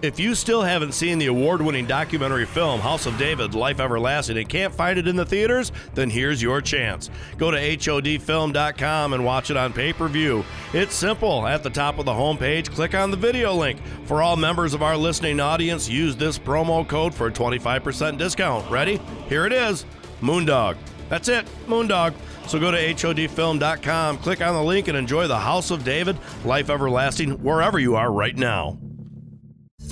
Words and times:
If 0.00 0.20
you 0.20 0.36
still 0.36 0.62
haven't 0.62 0.92
seen 0.92 1.18
the 1.18 1.26
award 1.26 1.60
winning 1.60 1.84
documentary 1.84 2.46
film 2.46 2.78
House 2.78 3.06
of 3.06 3.18
David 3.18 3.56
Life 3.56 3.80
Everlasting 3.80 4.38
and 4.38 4.48
can't 4.48 4.72
find 4.72 4.96
it 4.96 5.08
in 5.08 5.16
the 5.16 5.24
theaters, 5.24 5.72
then 5.94 6.08
here's 6.08 6.40
your 6.40 6.60
chance. 6.60 7.10
Go 7.36 7.50
to 7.50 7.56
HODfilm.com 7.56 9.12
and 9.12 9.24
watch 9.24 9.50
it 9.50 9.56
on 9.56 9.72
pay 9.72 9.92
per 9.92 10.06
view. 10.06 10.44
It's 10.72 10.94
simple. 10.94 11.48
At 11.48 11.64
the 11.64 11.70
top 11.70 11.98
of 11.98 12.04
the 12.04 12.12
homepage, 12.12 12.70
click 12.70 12.94
on 12.94 13.10
the 13.10 13.16
video 13.16 13.52
link. 13.52 13.80
For 14.04 14.22
all 14.22 14.36
members 14.36 14.72
of 14.72 14.84
our 14.84 14.96
listening 14.96 15.40
audience, 15.40 15.88
use 15.88 16.14
this 16.14 16.38
promo 16.38 16.86
code 16.86 17.12
for 17.12 17.26
a 17.26 17.32
25% 17.32 18.18
discount. 18.18 18.70
Ready? 18.70 19.00
Here 19.28 19.46
it 19.46 19.52
is 19.52 19.84
Moondog. 20.20 20.76
That's 21.08 21.28
it, 21.28 21.44
Moondog. 21.66 22.14
So 22.46 22.60
go 22.60 22.70
to 22.70 22.78
HODfilm.com, 22.78 24.18
click 24.18 24.42
on 24.42 24.54
the 24.54 24.62
link, 24.62 24.86
and 24.86 24.96
enjoy 24.96 25.26
the 25.26 25.40
House 25.40 25.72
of 25.72 25.82
David 25.82 26.16
Life 26.44 26.70
Everlasting 26.70 27.42
wherever 27.42 27.80
you 27.80 27.96
are 27.96 28.12
right 28.12 28.36
now. 28.36 28.78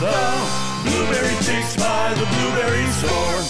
The 0.00 0.90
Blueberry 0.90 1.34
Chicks 1.44 1.76
by 1.76 2.12
the 2.14 2.26
Blueberry 2.26 2.84
Store. 2.90 3.42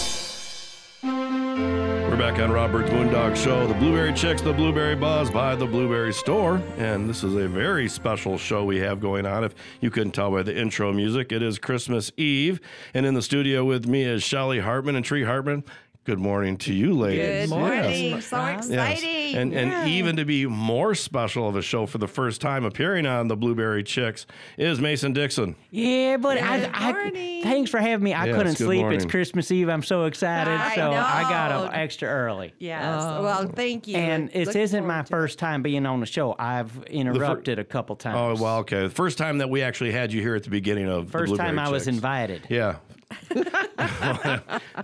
We're 1.02 2.18
back 2.18 2.38
on 2.38 2.52
Rob 2.52 2.70
Bird's 2.70 2.90
Moondog 2.90 3.34
Show, 3.34 3.66
the 3.66 3.72
Blueberry 3.74 4.12
Chicks, 4.12 4.42
the 4.42 4.52
Blueberry 4.52 4.94
Buzz 4.94 5.30
by 5.30 5.56
the 5.56 5.64
Blueberry 5.64 6.12
Store. 6.12 6.62
And 6.76 7.08
this 7.08 7.24
is 7.24 7.34
a 7.34 7.48
very 7.48 7.88
special 7.88 8.36
show 8.36 8.62
we 8.64 8.78
have 8.80 9.00
going 9.00 9.24
on. 9.24 9.42
If 9.42 9.54
you 9.80 9.90
couldn't 9.90 10.12
tell 10.12 10.30
by 10.30 10.42
the 10.42 10.54
intro 10.56 10.92
music, 10.92 11.32
it 11.32 11.42
is 11.42 11.58
Christmas 11.58 12.12
Eve. 12.18 12.60
And 12.92 13.06
in 13.06 13.14
the 13.14 13.22
studio 13.22 13.64
with 13.64 13.86
me 13.86 14.02
is 14.02 14.22
Shelly 14.22 14.60
Hartman 14.60 14.96
and 14.96 15.04
Treat 15.04 15.24
Hartman. 15.24 15.64
Good 16.04 16.18
morning 16.18 16.58
to 16.58 16.74
you, 16.74 16.92
ladies. 16.92 17.48
Good 17.48 17.56
morning. 17.58 18.20
So 18.20 18.36
Yes. 18.36 18.68
exciting. 18.68 19.36
And 19.36 19.54
and 19.54 19.88
even 19.88 20.16
to 20.16 20.26
be 20.26 20.44
more 20.44 20.94
special 20.94 21.48
of 21.48 21.56
a 21.56 21.62
show 21.62 21.86
for 21.86 21.96
the 21.96 22.06
first 22.06 22.42
time 22.42 22.66
appearing 22.66 23.06
on 23.06 23.28
the 23.28 23.36
Blueberry 23.36 23.82
Chicks 23.82 24.26
is 24.58 24.80
Mason 24.82 25.14
Dixon. 25.14 25.56
Yeah, 25.70 26.18
but 26.18 26.36
I, 26.36 26.60
Good 26.60 26.70
I, 26.74 26.92
morning. 26.92 27.42
thanks 27.42 27.70
for 27.70 27.80
having 27.80 28.04
me. 28.04 28.12
I 28.12 28.26
Yes, 28.26 28.36
couldn't 28.36 28.56
sleep. 28.56 28.80
morning. 28.82 29.00
It's 29.00 29.10
Christmas 29.10 29.50
Eve. 29.50 29.70
I'm 29.70 29.82
so 29.82 30.04
excited. 30.04 30.52
I 30.52 30.74
so 30.74 30.90
I 30.90 31.22
got 31.22 31.50
know. 31.50 31.64
up 31.68 31.70
extra 31.74 32.06
early. 32.06 32.52
yes. 32.58 32.84
Um, 33.02 33.22
well, 33.22 33.48
thank 33.48 33.88
you. 33.88 33.96
And 33.96 34.24
Look- 34.24 34.32
this 34.44 34.56
isn't 34.56 34.86
my 34.86 35.04
forward 35.04 35.06
to 35.06 35.14
it. 35.14 35.16
first 35.16 35.38
time 35.38 35.62
being 35.62 35.86
on 35.86 36.00
the 36.00 36.06
show. 36.06 36.36
I've 36.38 36.84
interrupted 36.84 37.58
a 37.58 37.64
couple 37.64 37.94
oh, 37.94 37.96
times. 37.96 38.40
Oh 38.40 38.42
well, 38.44 38.58
okay. 38.58 38.82
The 38.82 38.90
first 38.90 39.16
time 39.16 39.38
that 39.38 39.48
we 39.48 39.62
actually 39.62 39.92
had 39.92 40.12
you 40.12 40.20
here 40.20 40.34
at 40.34 40.42
the 40.42 40.50
beginning 40.50 40.86
of 40.86 41.06
the 41.06 41.12
First 41.12 41.34
time 41.36 41.54
Blueberry 41.54 41.66
I 41.66 41.70
was 41.70 41.88
invited. 41.88 42.42
Yeah. 42.50 42.76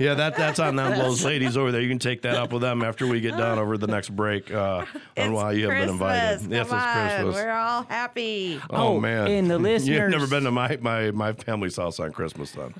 yeah, 0.00 0.14
that 0.14 0.34
that's 0.36 0.58
on 0.58 0.76
them 0.76 0.98
those 0.98 1.24
ladies 1.24 1.56
over 1.56 1.72
there. 1.72 1.80
You 1.80 1.88
can 1.88 1.98
take 1.98 2.22
that 2.22 2.36
up 2.36 2.52
with 2.52 2.62
them 2.62 2.82
after 2.82 3.06
we 3.06 3.20
get 3.20 3.36
done 3.36 3.58
over 3.58 3.76
the 3.78 3.86
next 3.86 4.10
break 4.10 4.52
uh, 4.52 4.84
on 5.16 5.32
why 5.32 5.52
you 5.52 5.68
have 5.68 5.78
been 5.78 5.88
invited. 5.90 6.38
Christmas. 6.38 6.52
Yes, 6.52 6.68
Come 6.68 6.78
it's 6.78 6.86
on. 6.86 7.08
Christmas. 7.08 7.34
We're 7.36 7.50
all 7.52 7.82
happy. 7.84 8.60
oh, 8.70 8.76
Oh, 8.94 9.00
man. 9.00 9.26
and 9.28 9.50
the 9.50 9.60
You've 9.84 10.10
never 10.10 10.26
been 10.26 10.44
to 10.44 10.50
my, 10.50 10.76
my, 10.80 11.10
my 11.10 11.32
family's 11.32 11.76
house 11.76 12.00
on 12.00 12.12
Christmas 12.12 12.52
then. 12.52 12.74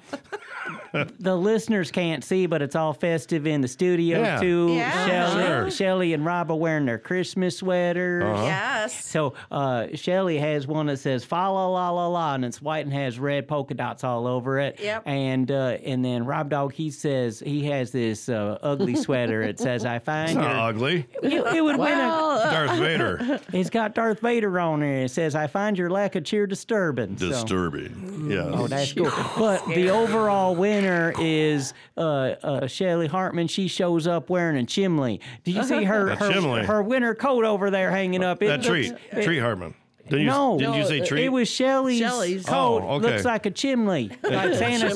The 1.18 1.36
listeners 1.36 1.90
can't 1.90 2.24
see, 2.24 2.46
but 2.46 2.62
it's 2.62 2.74
all 2.76 2.92
festive 2.92 3.46
in 3.46 3.60
the 3.60 3.68
studio 3.68 4.20
Yeah. 4.20 4.40
too. 4.40 4.68
Yeah. 4.74 5.06
Shelly, 5.06 5.44
Sure. 5.44 5.70
Shelly 5.70 6.12
and 6.14 6.24
Rob 6.24 6.50
are 6.50 6.56
wearing 6.56 6.84
their 6.86 6.98
Christmas 6.98 7.58
sweaters. 7.58 8.24
Uh-huh. 8.24 8.44
Yes. 8.44 9.04
So 9.04 9.34
uh, 9.50 9.86
Shelly 9.94 10.38
has 10.38 10.66
one 10.66 10.86
that 10.86 10.98
says 10.98 11.24
"fa 11.24 11.34
la 11.34 11.66
la 11.68 11.90
la 11.90 12.06
la" 12.08 12.34
and 12.34 12.44
it's 12.44 12.60
white 12.60 12.84
and 12.84 12.92
has 12.94 13.18
red 13.18 13.46
polka 13.48 13.74
dots 13.74 14.04
all 14.04 14.26
over 14.26 14.58
it. 14.58 14.78
Yep. 14.80 15.02
And 15.06 15.50
uh, 15.50 15.78
and 15.84 16.04
then 16.04 16.24
Rob 16.24 16.50
Dog 16.50 16.72
he 16.72 16.90
says 16.90 17.40
he 17.40 17.64
has 17.66 17.90
this 17.92 18.28
uh, 18.28 18.58
ugly 18.62 18.96
sweater. 18.96 19.42
It 19.42 19.58
says 19.58 19.84
"I 19.84 19.98
find 19.98 20.30
It's 20.30 20.36
not 20.36 20.50
your." 20.56 20.60
ugly. 20.68 21.06
It, 21.22 21.56
it 21.56 21.60
would 21.62 21.76
win 21.78 21.92
a. 21.92 22.48
Darth 22.50 22.78
Vader. 22.78 23.40
It's 23.52 23.70
got 23.70 23.94
Darth 23.94 24.20
Vader 24.20 24.58
on 24.58 24.80
there. 24.80 25.04
It 25.04 25.10
says 25.10 25.34
"I 25.34 25.46
find 25.46 25.78
your 25.78 25.90
lack 25.90 26.16
of 26.16 26.24
cheer 26.24 26.46
disturbing." 26.46 27.16
So- 27.18 27.28
Disturbing. 27.30 28.28
Yes. 28.30 28.46
Oh, 28.52 28.66
that's 28.66 28.92
cool. 28.92 29.10
But 29.38 29.64
the 29.68 29.90
overall 29.90 30.54
winner 30.60 31.12
is 31.18 31.74
uh, 31.96 32.00
uh, 32.00 32.66
Shelly 32.66 33.06
Hartman. 33.06 33.48
She 33.48 33.66
shows 33.68 34.06
up 34.06 34.30
wearing 34.30 34.56
a 34.56 34.64
chimley. 34.66 35.20
Did 35.44 35.54
you 35.56 35.64
see 35.64 35.82
her 35.92 36.10
A 36.10 36.16
her, 36.16 36.62
her 36.64 36.82
winter 36.82 37.14
coat 37.14 37.44
over 37.44 37.70
there 37.70 37.90
hanging 37.90 38.22
up? 38.22 38.42
It 38.42 38.46
that 38.48 38.62
tree. 38.62 38.90
looks- 38.90 39.00
it- 39.12 39.24
tree 39.24 39.38
Hartman. 39.38 39.74
Didn't 40.10 40.24
you, 40.24 40.30
no, 40.30 40.58
didn't 40.58 40.74
you 40.74 40.86
say 40.86 41.00
tree? 41.00 41.24
It 41.24 41.28
was 41.28 41.48
Shelly's, 41.48 41.98
Shelley's. 42.00 42.44
coat. 42.44 42.82
Oh, 42.82 42.96
okay. 42.96 43.12
Looks 43.12 43.24
like 43.24 43.46
a 43.46 43.50
chimney. 43.50 44.10
Like 44.30 44.54
Santa's, 44.54 44.94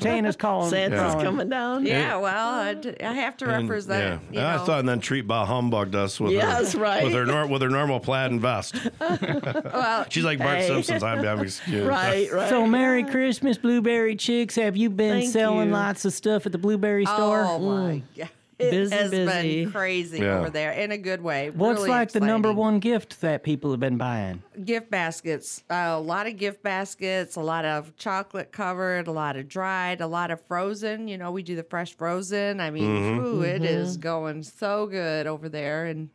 Santa's 0.00 0.36
calling. 0.36 0.70
Santa's 0.70 1.00
calling. 1.00 1.24
coming 1.24 1.48
down. 1.48 1.84
Yeah, 1.86 2.16
well, 2.16 2.76
I 3.00 3.12
have 3.12 3.36
to 3.38 3.48
And- 3.48 3.68
represent. 3.68 4.22
yeah, 4.30 4.40
You 4.40 4.46
I 4.46 4.64
thought 4.64 4.80
and 4.80 4.88
then 4.88 5.00
treat 5.00 5.22
bah 5.26 5.44
humbugged 5.44 5.94
us 5.94 6.18
with 6.18 6.32
Yes, 6.32 6.72
her 6.72 6.80
right. 6.80 7.04
with 7.04 7.12
her 7.12 7.26
nor- 7.26 7.46
with 7.46 7.62
her 7.62 7.68
normal 7.68 8.00
plaid 8.00 8.30
and 8.30 8.40
vest. 8.40 8.74
well, 9.00 10.06
She's 10.10 10.24
like 10.24 10.38
Bart 10.38 10.58
Hey. 10.58 10.66
Simpson's. 10.68 11.02
I'm, 11.02 11.24
I'm 11.26 11.40
excused. 11.40 11.86
Right, 11.86 12.32
right. 12.32 12.48
So, 12.48 12.66
Merry 12.66 13.04
Christmas, 13.04 13.58
Blueberry 13.58 14.16
Chicks. 14.16 14.56
Have 14.56 14.76
you 14.76 14.90
been 14.90 15.20
Thank 15.20 15.32
selling 15.32 15.68
you. 15.68 15.74
lots 15.74 16.04
of 16.04 16.12
stuff 16.12 16.46
at 16.46 16.52
the 16.52 16.58
Blueberry 16.58 17.04
oh, 17.06 17.14
store? 17.14 17.44
oh 17.44 17.58
my 17.58 17.92
mm. 17.92 18.02
god. 18.16 18.30
It 18.60 18.70
Busy, 18.70 18.94
has 18.94 19.10
busy. 19.10 19.64
been 19.64 19.72
crazy 19.72 20.18
Yeah. 20.20 20.38
over 20.38 20.48
there 20.50 20.70
in 20.70 20.92
a 20.92 20.96
good 20.98 21.20
way. 21.20 21.50
What's 21.50 21.78
Really 21.80 21.90
like 21.90 22.12
the 22.12 22.20
number 22.20 22.52
one 22.52 22.78
gift 22.78 23.20
that 23.20 23.42
people 23.42 23.72
have 23.72 23.80
been 23.80 23.96
buying? 23.96 24.42
gift 24.64 24.90
baskets. 24.92 25.64
Uh, 25.68 25.74
a 25.96 26.00
lot 26.00 26.28
of 26.28 26.36
gift 26.36 26.62
baskets, 26.62 27.34
a 27.34 27.40
lot 27.40 27.64
of 27.64 27.96
chocolate 27.96 28.52
covered, 28.52 29.08
a 29.08 29.10
lot 29.12 29.36
of 29.36 29.48
dried, 29.48 30.00
a 30.00 30.06
lot 30.06 30.30
of 30.30 30.40
frozen. 30.46 31.08
You 31.08 31.18
know, 31.18 31.32
we 31.32 31.42
do 31.42 31.56
the 31.56 31.64
fresh 31.64 31.96
frozen. 31.96 32.60
I 32.60 32.70
mean, 32.70 32.84
Mm-hmm. 32.84 33.18
whew, 33.24 33.42
it 33.42 33.64
is 33.64 33.96
going 33.96 34.44
so 34.44 34.86
good 34.86 35.26
over 35.26 35.48
there. 35.48 35.86
And 35.86 36.10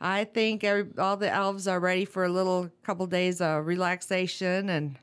I 0.00 0.24
think 0.24 0.64
every, 0.64 0.86
all 0.96 1.18
the 1.18 1.30
elves 1.30 1.68
are 1.68 1.78
ready 1.78 2.06
for 2.06 2.24
a 2.24 2.30
little 2.30 2.70
couple 2.84 3.06
days 3.06 3.42
of 3.42 3.66
relaxation 3.66 4.70
and 4.70 4.96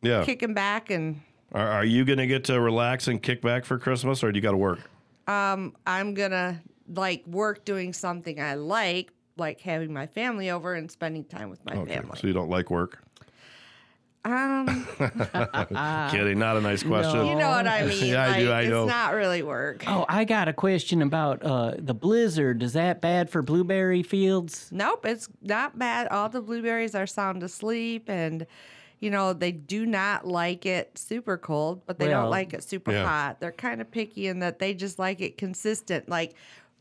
Yeah. 0.00 0.24
kicking 0.24 0.54
back. 0.54 0.90
And 0.90 1.22
Are, 1.50 1.66
are 1.66 1.84
you 1.84 2.04
going 2.04 2.18
to 2.18 2.26
get 2.28 2.44
to 2.44 2.60
relax 2.60 3.08
and 3.08 3.20
kick 3.20 3.42
back 3.42 3.64
for 3.64 3.78
Christmas, 3.80 4.22
or 4.22 4.30
do 4.30 4.36
you 4.38 4.42
got 4.42 4.52
to 4.52 4.56
work? 4.56 4.78
I'm 5.26 6.14
going 6.14 6.30
to 6.30 6.60
like 6.88 7.26
work 7.26 7.64
doing 7.64 7.92
something 7.92 8.40
I 8.40 8.54
like, 8.54 9.12
like 9.36 9.60
having 9.60 9.92
my 9.92 10.06
family 10.06 10.50
over 10.50 10.74
and 10.74 10.90
spending 10.90 11.24
time 11.24 11.50
with 11.50 11.64
my 11.64 11.74
Okay, 11.76 11.94
family. 11.96 12.16
so 12.18 12.26
you 12.26 12.32
don't 12.32 12.50
like 12.50 12.70
work? 12.70 13.02
Um, 14.24 14.66
Kidding, 16.10 16.38
not 16.40 16.56
a 16.56 16.60
nice 16.60 16.82
question. 16.82 17.26
you 17.26 17.36
know 17.36 17.48
what 17.50 17.68
I 17.68 17.86
mean? 17.86 18.06
Yeah, 18.12 18.28
I 18.32 18.40
do, 18.40 18.48
Like, 18.50 18.66
I 18.66 18.68
know. 18.68 18.82
It's 18.82 18.90
not 18.90 19.14
really 19.14 19.42
work. 19.44 19.84
Oh, 19.86 20.04
I 20.08 20.24
got 20.24 20.48
a 20.48 20.52
question 20.52 21.00
about 21.00 21.44
uh, 21.44 21.74
the 21.78 21.94
blizzard. 21.94 22.60
Is 22.64 22.72
that 22.72 23.00
bad 23.00 23.30
for 23.30 23.40
blueberry 23.42 24.02
fields? 24.02 24.68
Nope, 24.72 25.06
it's 25.06 25.28
not 25.42 25.78
bad. 25.78 26.08
All 26.08 26.28
the 26.28 26.40
blueberries 26.40 26.96
are 26.96 27.06
sound 27.06 27.44
asleep, 27.44 28.10
and 28.10 28.46
you 29.00 29.10
know 29.10 29.32
they 29.32 29.52
do 29.52 29.84
not 29.86 30.26
like 30.26 30.66
it 30.66 30.96
super 30.98 31.36
cold, 31.36 31.82
but 31.86 31.98
they 31.98 32.08
Well, 32.08 32.22
don't 32.22 32.30
like 32.30 32.54
it 32.54 32.62
super 32.62 32.92
yeah. 32.92 33.06
hot. 33.06 33.40
They're 33.40 33.52
kind 33.52 33.80
of 33.80 33.90
picky 33.90 34.26
in 34.26 34.38
that 34.40 34.58
they 34.58 34.74
just 34.74 34.98
like 34.98 35.20
it 35.20 35.36
consistent. 35.36 36.08
Like 36.08 36.34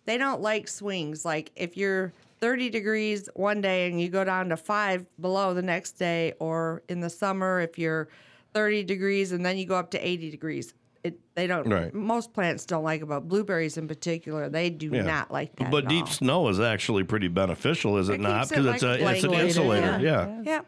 they 0.06 0.17
don't 0.17 0.41
like 0.41 0.67
swings. 0.67 1.25
Like 1.25 1.51
if 1.56 1.75
you're 1.77 2.13
30 2.39 2.69
degrees 2.69 3.27
one 3.35 3.59
day 3.62 3.88
and 3.89 4.00
you 4.00 4.09
go 4.09 4.23
down 4.23 4.50
to 4.50 4.57
five 4.57 5.06
below 5.19 5.53
the 5.53 5.62
next 5.62 5.94
day, 5.94 6.33
or 6.39 6.83
in 6.89 7.00
the 7.00 7.09
summer 7.09 7.59
if 7.62 7.77
you're 7.79 8.07
30 8.53 8.83
degrees 8.83 9.31
and 9.31 9.45
then 9.45 9.57
you 9.57 9.65
go 9.65 9.75
up 9.75 9.91
to 9.91 10.07
80 10.07 10.29
degrees. 10.31 10.73
It, 11.03 11.19
they 11.35 11.45
don't. 11.45 11.69
Right. 11.69 11.94
Most 11.94 12.33
plants 12.33 12.65
don't 12.65 12.83
like 12.83 13.01
about 13.01 13.27
blueberries 13.27 13.77
in 13.77 13.88
particular. 13.88 14.50
They 14.50 14.69
do 14.71 14.89
Yeah. 14.91 15.03
not 15.03 15.29
like 15.31 15.56
that. 15.57 15.69
But 15.69 15.83
at 15.83 15.89
deep 15.89 16.06
all. 16.06 16.12
snow 16.12 16.47
is 16.47 16.59
actually 16.59 17.03
pretty 17.03 17.27
beneficial, 17.27 17.97
is 17.97 18.09
it, 18.09 18.13
It 18.15 18.21
not? 18.21 18.39
keeps 18.50 18.51
it 18.53 18.56
Because 18.56 18.73
it's 18.75 18.83
like 18.83 19.01
a 19.01 19.12
it's 19.15 19.23
an 19.23 19.29
blanket, 19.29 19.45
insulator. 19.47 20.00
yeah. 20.01 20.27
Yeah. 20.27 20.41
Yeah. 20.44 20.62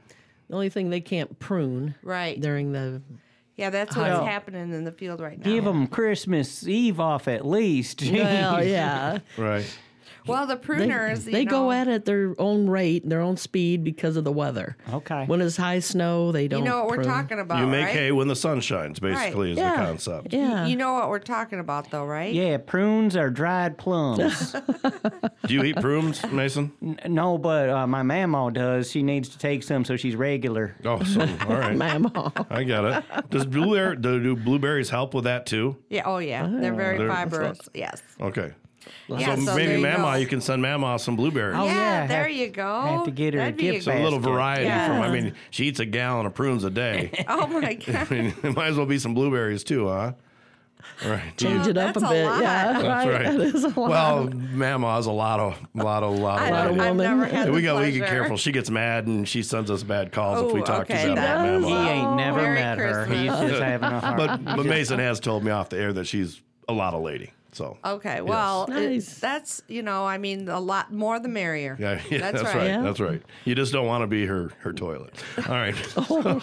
The 0.50 0.54
only 0.56 0.70
thing 0.70 0.90
they 0.90 1.02
can't 1.02 1.38
prune 1.40 1.96
Right. 2.04 2.40
during 2.40 2.72
the 2.72 3.02
Yeah, 3.56 3.70
that's 3.72 3.96
what's 3.96 4.08
Well, 4.10 4.26
happening 4.26 4.72
in 4.74 4.84
the 4.84 4.92
field 4.92 5.20
right 5.20 5.38
now. 5.40 5.44
Give 5.44 5.64
them 5.64 5.88
Christmas 5.88 6.68
Eve 6.68 7.00
off 7.00 7.28
at 7.28 7.46
least. 7.46 8.02
well, 8.04 8.64
yeah. 8.64 9.20
Right. 9.38 9.66
Well, 10.28 10.46
the 10.46 10.58
pruners, 10.58 11.24
they 11.26 11.42
you 11.42 11.46
go 11.46 11.64
know, 11.66 11.72
at 11.72 11.88
it 11.88 12.06
their 12.06 12.34
own 12.38 12.70
rate, 12.70 13.08
their 13.08 13.22
own 13.22 13.38
speed 13.38 13.84
because 13.84 14.18
of 14.18 14.24
the 14.24 14.32
weather. 14.32 14.78
Okay. 14.94 15.26
When 15.26 15.42
it's 15.42 15.58
high 15.58 15.80
snow, 15.80 16.32
they 16.32 16.48
don't. 16.48 16.64
You 16.64 16.70
know 16.70 16.86
what 16.86 16.98
we're 16.98 17.04
talking 17.04 17.40
about, 17.40 17.60
You 17.60 17.68
make 17.68 17.86
right? 17.86 17.94
hay 17.96 18.12
when 18.12 18.28
the 18.28 18.36
sun 18.36 18.62
shines, 18.62 19.00
basically, 19.00 19.52
is 19.52 19.58
Yeah. 19.58 19.72
the 19.72 19.78
concept. 19.78 20.34
Yeah. 20.34 20.66
You 20.66 20.76
know 20.76 20.94
what 20.94 21.10
we're 21.10 21.20
talking 21.20 21.60
about, 21.60 21.92
though, 21.92 22.06
right? 22.06 22.34
yeah, 22.34 22.58
prunes 22.58 23.16
are 23.16 23.30
dried 23.30 23.78
plums. 23.78 24.56
Do 25.48 25.54
you 25.54 25.64
eat 25.64 25.78
prunes, 25.78 26.24
Mason? 26.32 26.72
N- 26.82 27.00
no, 27.14 27.38
but 27.38 27.70
uh, 27.70 27.88
my 27.88 28.04
mama 28.04 28.52
does. 28.52 28.92
She 28.92 29.02
needs 29.04 29.30
to 29.30 29.38
take 29.38 29.64
some 29.64 29.86
so 29.86 29.96
she's 29.96 30.16
regular. 30.16 30.76
Oh, 30.86 31.02
so, 31.04 31.22
all 31.22 31.28
right. 31.56 31.76
Mama. 31.78 32.34
I 32.50 32.64
get 32.64 32.84
it. 32.84 33.04
Does 33.30 33.46
blueberry 33.46 33.96
do, 33.98 34.22
do 34.22 34.36
blueberries 34.36 34.90
help 34.90 35.14
with 35.14 35.24
that 35.26 35.46
too? 35.46 35.78
Yeah. 35.90 36.04
Oh, 36.06 36.18
yeah. 36.18 36.48
They're 36.48 36.74
very 36.74 36.98
They're- 36.98 37.10
fibrous. 37.10 37.60
Yes. 37.74 38.02
Okay. 38.20 38.54
Yeah, 39.08 39.36
so, 39.36 39.42
so 39.46 39.56
maybe 39.56 39.82
there 39.82 39.92
you 39.94 39.98
Mama, 40.00 40.18
you 40.20 40.28
can 40.28 40.42
send 40.42 40.62
Mama 40.62 40.98
some 41.00 41.16
blueberries. 41.16 41.58
Oh, 41.60 41.66
yeah, 41.66 41.74
yeah, 41.74 42.08
there 42.08 42.24
have- 42.28 42.32
you 42.32 42.48
go. 42.50 42.82
have 42.82 43.06
to 43.06 43.12
get 43.12 43.34
her 43.34 43.40
a 43.40 43.44
That'd 43.44 43.58
be 43.58 43.64
gift 43.72 43.86
So 43.86 43.92
a 43.98 44.04
little 44.04 44.20
variety 44.20 44.66
Yeah. 44.66 44.88
from. 44.88 45.02
I 45.02 45.10
mean, 45.12 45.34
she 45.50 45.66
eats 45.66 45.80
a 45.80 45.86
gallon 45.86 46.26
of 46.26 46.34
prunes 46.34 46.64
a 46.64 46.70
day. 46.70 47.12
Oh 47.28 47.48
my 47.48 47.74
god. 47.76 47.96
I 48.12 48.14
mean, 48.14 48.34
it 48.44 48.56
might 48.56 48.68
as 48.68 48.78
well 48.78 48.86
be 48.86 49.00
some 49.00 49.14
blueberries 49.14 49.64
too, 49.64 49.88
huh? 49.88 50.14
Right. 51.06 51.36
Change 51.38 51.68
it 51.68 51.78
up 51.78 51.94
That's 51.94 52.04
a 52.04 52.08
a 52.08 52.10
bit. 52.10 52.26
lot. 52.26 52.42
Yeah. 52.42 52.74
That's 52.82 53.08
right. 53.08 53.24
That 53.26 53.40
is 53.42 53.64
a 53.64 53.68
lot. 53.68 53.90
Well, 53.90 54.30
Mama 54.30 54.96
has 54.96 55.06
a 55.06 55.12
lot 55.12 55.40
of, 55.40 55.60
lot 55.76 56.02
of, 56.04 56.18
lot 56.18 56.40
I 56.40 56.46
of. 56.48 56.52
lot 56.52 56.66
of 56.68 56.72
I've 56.74 56.78
woman. 56.78 56.98
never 56.98 57.26
had 57.26 57.52
we 57.52 57.62
got 57.62 57.80
to 57.80 57.86
be 57.92 58.00
careful. 58.00 58.38
She 58.38 58.52
gets 58.52 58.70
mad 58.70 59.06
and 59.08 59.28
she 59.28 59.44
sends 59.44 59.70
us 59.70 59.84
bad 59.84 60.12
calls 60.12 60.48
if 60.48 60.54
we 60.54 60.62
Oh, 60.62 60.66
talk 60.66 60.82
okay, 60.90 61.04
too 61.08 61.16
bad 61.16 61.46
about 61.46 61.62
that- 61.62 61.68
He 61.68 61.76
ain't 61.90 62.16
never 62.16 62.42
Merry 62.42 62.56
met 62.56 62.78
her. 62.78 63.06
He's 63.06 63.32
just 63.32 63.62
having 63.62 63.90
a 63.92 64.00
hard 64.00 64.18
But, 64.18 64.46
but 64.58 64.66
Mason 64.66 65.00
has 65.00 65.20
told 65.20 65.44
me 65.44 65.52
off 65.52 65.70
the 65.70 65.78
air 65.78 65.94
that 65.94 66.06
she's 66.06 66.42
a 66.70 66.74
lot 66.74 66.94
of 66.94 67.02
lady. 67.02 67.32
So 67.58 67.76
Okay, 67.84 68.22
well, 68.22 68.66
it- 68.66 68.70
Nice. 68.70 69.18
that's 69.18 69.64
you 69.68 69.82
know, 69.82 70.06
I 70.06 70.20
mean, 70.20 70.48
a 70.48 70.60
lot 70.60 70.94
more 70.94 71.20
the 71.20 71.28
merrier. 71.28 71.76
Yeah, 71.80 72.00
yeah, 72.12 72.20
that's, 72.20 72.44
that's, 72.44 72.44
right. 72.44 72.56
right. 72.56 72.68
Yeah. 72.68 72.82
That's 72.84 73.00
right. 73.00 73.22
You 73.46 73.56
just 73.56 73.74
don't 73.74 73.88
want 73.88 74.04
to 74.04 74.08
be 74.08 74.28
her 74.28 74.52
her 74.60 74.72
toilet. 74.74 75.14
All 75.48 75.56
right. 75.56 75.76
Oh. 76.10 76.40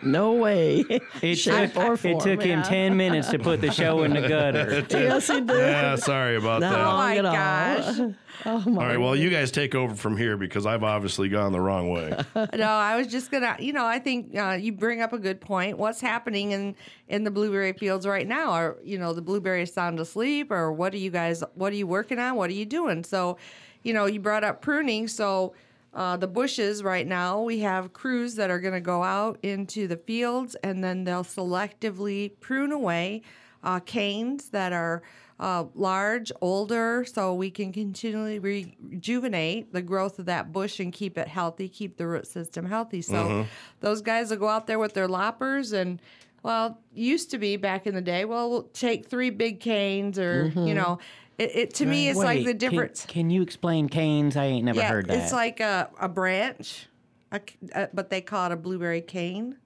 no 0.02 0.32
way. 0.32 0.84
It 1.22 1.36
Shape 1.36 1.74
took, 1.74 1.84
or 1.84 1.92
it 1.94 1.98
form, 1.98 2.20
took 2.20 2.42
him 2.42 2.62
10 2.62 2.96
minutes 2.96 3.28
to 3.28 3.38
put 3.38 3.60
the 3.60 3.70
show 3.70 4.02
in 4.02 4.12
the 4.14 4.26
gutter. 4.26 4.84
yes, 4.90 5.28
he 5.28 5.40
did. 5.40 5.48
yeah, 5.50 5.94
sorry 5.96 6.36
about 6.36 6.60
Not 6.62 6.72
that. 6.72 6.86
Oh 6.86 6.96
my 6.96 7.16
gosh. 7.20 8.14
Oh 8.46 8.62
my. 8.66 8.82
All 8.82 8.88
right, 8.88 8.98
well, 8.98 9.14
you 9.14 9.30
guys 9.30 9.50
take 9.50 9.74
over 9.74 9.94
from 9.94 10.16
here 10.16 10.36
because 10.36 10.66
I've 10.66 10.84
obviously 10.84 11.28
gone 11.28 11.52
the 11.52 11.60
wrong 11.60 11.90
way. 11.90 12.10
no, 12.54 12.66
I 12.66 12.96
was 12.96 13.06
just 13.06 13.30
gonna, 13.30 13.56
you 13.58 13.72
know, 13.72 13.86
I 13.86 13.98
think 13.98 14.36
uh, 14.36 14.56
you 14.60 14.72
bring 14.72 15.02
up 15.02 15.12
a 15.12 15.18
good 15.18 15.40
point. 15.40 15.78
What's 15.78 16.00
happening 16.00 16.52
in 16.52 16.74
in 17.08 17.24
the 17.24 17.30
blueberry 17.30 17.72
fields 17.72 18.06
right 18.06 18.26
now? 18.26 18.52
Are 18.52 18.76
you 18.82 18.98
know 18.98 19.12
the 19.12 19.22
blueberries 19.22 19.72
sound 19.72 20.00
asleep, 20.00 20.50
or 20.50 20.72
what 20.72 20.94
are 20.94 20.98
you 20.98 21.10
guys? 21.10 21.42
What 21.54 21.72
are 21.72 21.76
you 21.76 21.86
working 21.86 22.18
on? 22.18 22.36
What 22.36 22.50
are 22.50 22.54
you 22.54 22.66
doing? 22.66 23.04
So, 23.04 23.36
you 23.82 23.92
know, 23.92 24.06
you 24.06 24.20
brought 24.20 24.44
up 24.44 24.62
pruning, 24.62 25.08
so. 25.08 25.54
Uh, 25.92 26.16
the 26.16 26.28
bushes 26.28 26.84
right 26.84 27.04
now, 27.04 27.42
we 27.42 27.58
have 27.58 27.92
crews 27.92 28.36
that 28.36 28.48
are 28.48 28.60
going 28.60 28.72
to 28.72 28.80
go 28.80 29.02
out 29.02 29.36
into 29.42 29.88
the 29.88 29.96
fields 29.96 30.54
and 30.62 30.84
then 30.84 31.02
they'll 31.02 31.24
selectively 31.24 32.30
prune 32.38 32.70
away 32.70 33.22
uh, 33.62 33.80
canes 33.80 34.48
that 34.50 34.72
are 34.72 35.02
uh, 35.38 35.64
large, 35.74 36.30
older, 36.42 37.04
so 37.04 37.34
we 37.34 37.50
can 37.50 37.72
continually 37.72 38.38
rejuvenate 38.38 39.72
the 39.72 39.80
growth 39.80 40.18
of 40.18 40.26
that 40.26 40.52
bush 40.52 40.80
and 40.80 40.92
keep 40.92 41.16
it 41.16 41.28
healthy, 41.28 41.68
keep 41.68 41.96
the 41.96 42.06
root 42.06 42.26
system 42.26 42.66
healthy. 42.66 43.00
So 43.00 43.46
those 43.80 44.02
guys 44.02 44.30
will 44.30 44.36
go 44.36 44.48
out 44.48 44.66
there 44.66 44.78
with 44.78 44.92
their 44.92 45.08
loppers 45.08 45.72
and 45.72 46.00
well, 46.42 46.78
used 46.94 47.30
to 47.30 47.38
be 47.38 47.56
back 47.56 47.86
in 47.86 47.94
the 47.94 48.00
day. 48.00 48.24
Well, 48.24 48.50
we'll 48.50 48.62
take 48.62 49.08
three 49.08 49.30
big 49.30 49.60
canes, 49.60 50.18
or 50.18 50.52
you 50.54 50.74
know, 50.74 50.98
it, 51.38 51.56
it 51.56 51.74
to 51.74 51.86
me 51.86 52.08
it's 52.08 52.18
like 52.18 52.44
the 52.44 52.54
difference. 52.54 53.04
Can, 53.06 53.30
you 53.30 53.42
explain 53.42 53.88
canes? 53.88 54.36
I 54.36 54.44
ain't 54.44 54.64
never 54.64 54.78
yeah, 54.78 54.88
heard 54.88 55.08
that. 55.08 55.22
it's 55.22 55.32
like 55.32 55.60
a, 55.60 55.90
a 55.98 56.08
branch, 56.08 56.86
a 57.32 57.40
c 57.46 57.56
uh 57.74 57.86
but 57.92 58.10
they 58.10 58.20
call 58.20 58.46
it 58.46 58.52
a 58.52 58.56
blueberry 58.56 59.00
cane. 59.00 59.56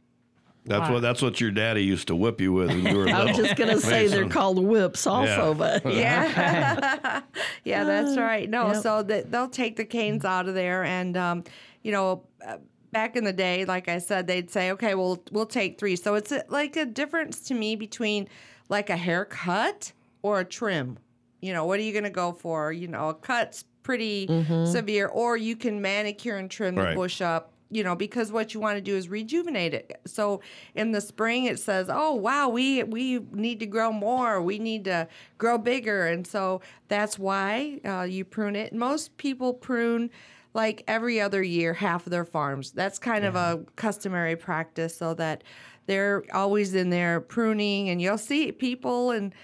That's 0.66 0.90
what 0.90 1.00
that's 1.00 1.20
what 1.20 1.40
your 1.40 1.50
daddy 1.50 1.84
used 1.84 2.08
to 2.08 2.16
whip 2.16 2.40
you 2.40 2.52
with 2.52 2.68
when 2.70 2.84
you 2.86 2.96
were 2.96 3.04
little. 3.04 3.20
I 3.20 3.24
was 3.26 3.36
just 3.36 3.56
gonna 3.56 3.78
say 3.80 4.06
they're 4.06 4.28
called 4.28 4.58
whips, 4.64 5.06
also, 5.06 5.52
Yeah. 5.52 5.80
but 5.82 5.84
Yeah. 5.94 7.20
yeah, 7.64 7.84
that's 7.84 8.16
right. 8.16 8.48
No, 8.48 8.68
Yep. 8.72 8.82
so 8.82 9.02
that 9.02 9.30
they'll 9.30 9.48
take 9.48 9.76
the 9.76 9.84
canes 9.84 10.24
out 10.24 10.48
of 10.48 10.54
there, 10.54 10.84
and 10.84 11.16
um, 11.16 11.44
you 11.82 11.92
know, 11.92 12.24
uh, 12.46 12.56
back 12.92 13.16
in 13.16 13.24
the 13.24 13.32
day, 13.32 13.64
like 13.64 13.88
I 13.88 13.98
said, 13.98 14.26
they'd 14.26 14.50
say, 14.50 14.70
okay, 14.72 14.94
well, 14.94 15.22
we'll 15.32 15.46
take 15.46 15.78
three. 15.78 15.96
So 15.96 16.14
it's 16.14 16.32
a, 16.32 16.44
like 16.48 16.76
a 16.76 16.86
difference 16.86 17.40
to 17.48 17.54
me 17.54 17.76
between 17.76 18.28
like 18.68 18.88
a 18.88 18.96
haircut 18.96 19.92
or 20.22 20.40
a 20.40 20.44
trim. 20.44 20.98
You 21.42 21.52
know, 21.52 21.66
what 21.66 21.78
are 21.78 21.82
you 21.82 21.92
going 21.92 22.04
to 22.04 22.10
go 22.10 22.32
for? 22.32 22.72
You 22.72 22.88
know, 22.88 23.10
a 23.10 23.14
cut's 23.14 23.64
pretty 23.82 24.26
severe, 24.64 25.08
or 25.08 25.36
you 25.36 25.56
can 25.56 25.82
manicure 25.82 26.36
and 26.38 26.50
trim 26.50 26.74
Right. 26.76 26.90
the 26.90 26.94
bush 26.96 27.20
up. 27.20 27.50
You 27.74 27.82
know, 27.82 27.96
because 27.96 28.30
what 28.30 28.54
you 28.54 28.60
want 28.60 28.76
to 28.76 28.80
do 28.80 28.94
is 28.94 29.08
rejuvenate 29.08 29.74
it. 29.74 30.00
So 30.06 30.40
in 30.76 30.92
the 30.92 31.00
spring, 31.00 31.46
it 31.46 31.58
says, 31.58 31.88
"Oh 31.90 32.14
wow, 32.14 32.48
we 32.48 32.84
we 32.84 33.18
need 33.32 33.58
to 33.58 33.66
grow 33.66 33.90
more. 33.90 34.40
We 34.40 34.60
need 34.60 34.84
to 34.84 35.08
grow 35.38 35.58
bigger," 35.58 36.06
and 36.06 36.24
so 36.24 36.60
that's 36.86 37.18
why 37.18 37.80
uh, 37.84 38.02
you 38.02 38.24
prune 38.24 38.54
it. 38.54 38.72
Most 38.72 39.16
people 39.16 39.52
prune 39.52 40.10
like 40.54 40.84
every 40.86 41.20
other 41.20 41.42
year, 41.42 41.74
half 41.74 42.06
of 42.06 42.10
their 42.10 42.24
farms. 42.24 42.70
That's 42.70 43.00
kind 43.00 43.24
of 43.24 43.34
a 43.34 43.64
customary 43.74 44.36
practice, 44.36 44.96
so 44.96 45.12
that 45.14 45.42
they're 45.86 46.22
always 46.32 46.76
in 46.76 46.90
there 46.90 47.20
pruning, 47.20 47.88
and 47.88 48.00
you'll 48.00 48.18
see 48.18 48.52
people 48.52 49.10
and 49.10 49.34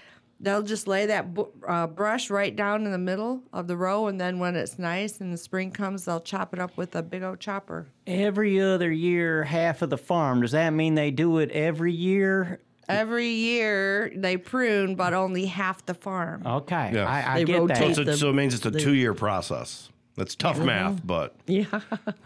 they'll 0.41 0.63
just 0.63 0.87
lay 0.87 1.05
that 1.05 1.33
bu- 1.33 1.47
uh, 1.67 1.87
brush 1.87 2.29
right 2.29 2.55
down 2.55 2.85
in 2.85 2.91
the 2.91 2.97
middle 2.97 3.41
of 3.53 3.67
the 3.67 3.77
row, 3.77 4.07
and 4.07 4.19
then 4.19 4.39
when 4.39 4.55
it's 4.55 4.79
nice 4.79 5.21
and 5.21 5.31
the 5.31 5.37
spring 5.37 5.71
comes, 5.71 6.05
they'll 6.05 6.19
chop 6.19 6.53
it 6.53 6.59
up 6.59 6.75
with 6.77 6.95
a 6.95 7.03
big 7.03 7.23
old 7.23 7.39
chopper. 7.39 7.87
Every 8.07 8.59
other 8.59 8.91
year, 8.91 9.43
half 9.43 9.81
of 9.81 9.89
the 9.89 9.97
farm. 9.97 10.41
Does 10.41 10.51
that 10.51 10.71
mean 10.71 10.95
they 10.95 11.11
do 11.11 11.37
it 11.37 11.51
every 11.51 11.93
year? 11.93 12.59
Every 12.89 13.27
year 13.29 14.11
they 14.15 14.35
prune, 14.37 14.95
but 14.95 15.13
only 15.13 15.45
half 15.45 15.85
the 15.85 15.93
farm. 15.93 16.41
Okay, 16.45 16.91
Yeah. 16.93 17.05
I, 17.07 17.35
I 17.35 17.37
They 17.39 17.45
get 17.45 17.55
So, 17.55 17.61
rotate 17.67 17.89
it's 17.91 17.97
a- 17.99 18.03
the- 18.03 18.17
so 18.17 18.29
it 18.29 18.33
means 18.33 18.53
it's 18.53 18.65
a 18.65 18.71
two 18.71 18.93
year 18.93 19.13
process. 19.13 19.89
That's 20.17 20.35
tough 20.35 20.59
math, 20.59 21.05
but 21.07 21.35
yeah. 21.47 21.65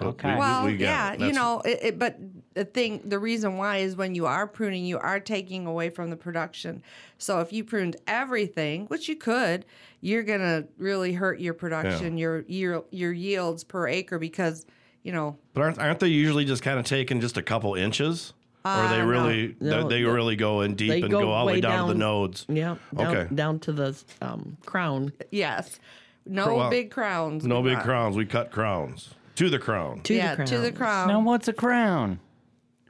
Okay. 0.02 0.34
we- 0.34 0.40
Well, 0.40 0.66
we 0.66 0.72
get 0.78 0.86
yeah, 0.86 1.12
you 1.14 1.18
That's- 1.20 1.36
know, 1.36 1.62
it, 1.64 1.80
it, 1.84 2.00
but 2.00 2.18
the 2.56 2.66
thing, 2.66 3.02
the 3.06 3.20
reason 3.20 3.58
why 3.58 3.78
is 3.78 3.96
when 3.96 4.16
you 4.16 4.26
are 4.26 4.48
pruning, 4.48 4.86
you 4.86 4.98
are 4.98 5.20
taking 5.20 5.68
away 5.68 5.90
from 5.90 6.10
the 6.10 6.16
production. 6.18 6.82
So 7.20 7.40
if 7.42 7.54
you 7.54 7.64
pruned 7.64 7.98
everything, 8.08 8.86
which 8.88 9.08
you 9.08 9.16
could, 9.16 9.66
you're 10.02 10.24
gonna 10.24 10.64
really 10.78 11.14
hurt 11.14 11.40
your 11.40 11.54
production, 11.54 12.18
your 12.18 12.44
your 12.48 12.84
your 12.92 13.12
yields 13.14 13.64
per 13.64 13.88
acre 13.88 14.18
because 14.18 14.66
you 15.04 15.12
know 15.12 15.38
But 15.54 15.62
aren't, 15.62 15.80
aren't 15.80 16.00
they 16.00 16.08
usually 16.08 16.46
just 16.46 16.64
kind 16.64 16.80
of 16.80 16.86
taking 16.86 17.22
just 17.22 17.38
a 17.38 17.44
couple 17.44 17.76
inches? 17.76 18.34
or 18.64 18.88
they 18.88 19.02
Uh, 19.02 19.06
really 19.06 19.56
No, 19.60 19.84
they, 19.88 19.98
they 19.98 20.02
the- 20.04 20.10
really 20.12 20.36
go 20.36 20.62
in 20.62 20.74
deep 20.76 20.90
they 20.90 21.02
and 21.02 21.12
go 21.12 21.20
go, 21.20 21.32
all 21.32 21.46
the 21.46 21.48
way 21.52 21.54
way 21.58 21.62
down, 21.62 21.88
to 21.88 21.94
the 21.94 22.00
nodes. 22.00 22.46
Yeah. 22.50 22.78
Down, 22.96 23.16
Okay. 23.18 23.36
down 23.36 23.60
to 23.60 23.72
the 23.72 23.96
um, 24.22 24.58
crown. 24.66 25.12
yes, 25.30 25.80
no 26.26 26.56
Well, 26.56 26.70
big 26.72 26.90
crowns, 26.90 27.46
No 27.46 27.62
big 27.62 27.74
want. 27.74 27.86
crowns. 27.86 28.16
We 28.18 28.26
cut 28.26 28.50
crowns 28.50 29.14
to 29.36 29.50
the 29.52 29.60
crown 29.60 30.02
To 30.04 30.16
yeah, 30.16 30.32
the 30.32 30.36
crown. 30.38 30.48
to 30.48 30.58
the 30.60 30.72
crown. 30.72 31.08
now, 31.10 31.20
what's 31.20 31.48
a 31.48 31.54
crown? 31.54 32.20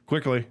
Quickly. 0.06 0.46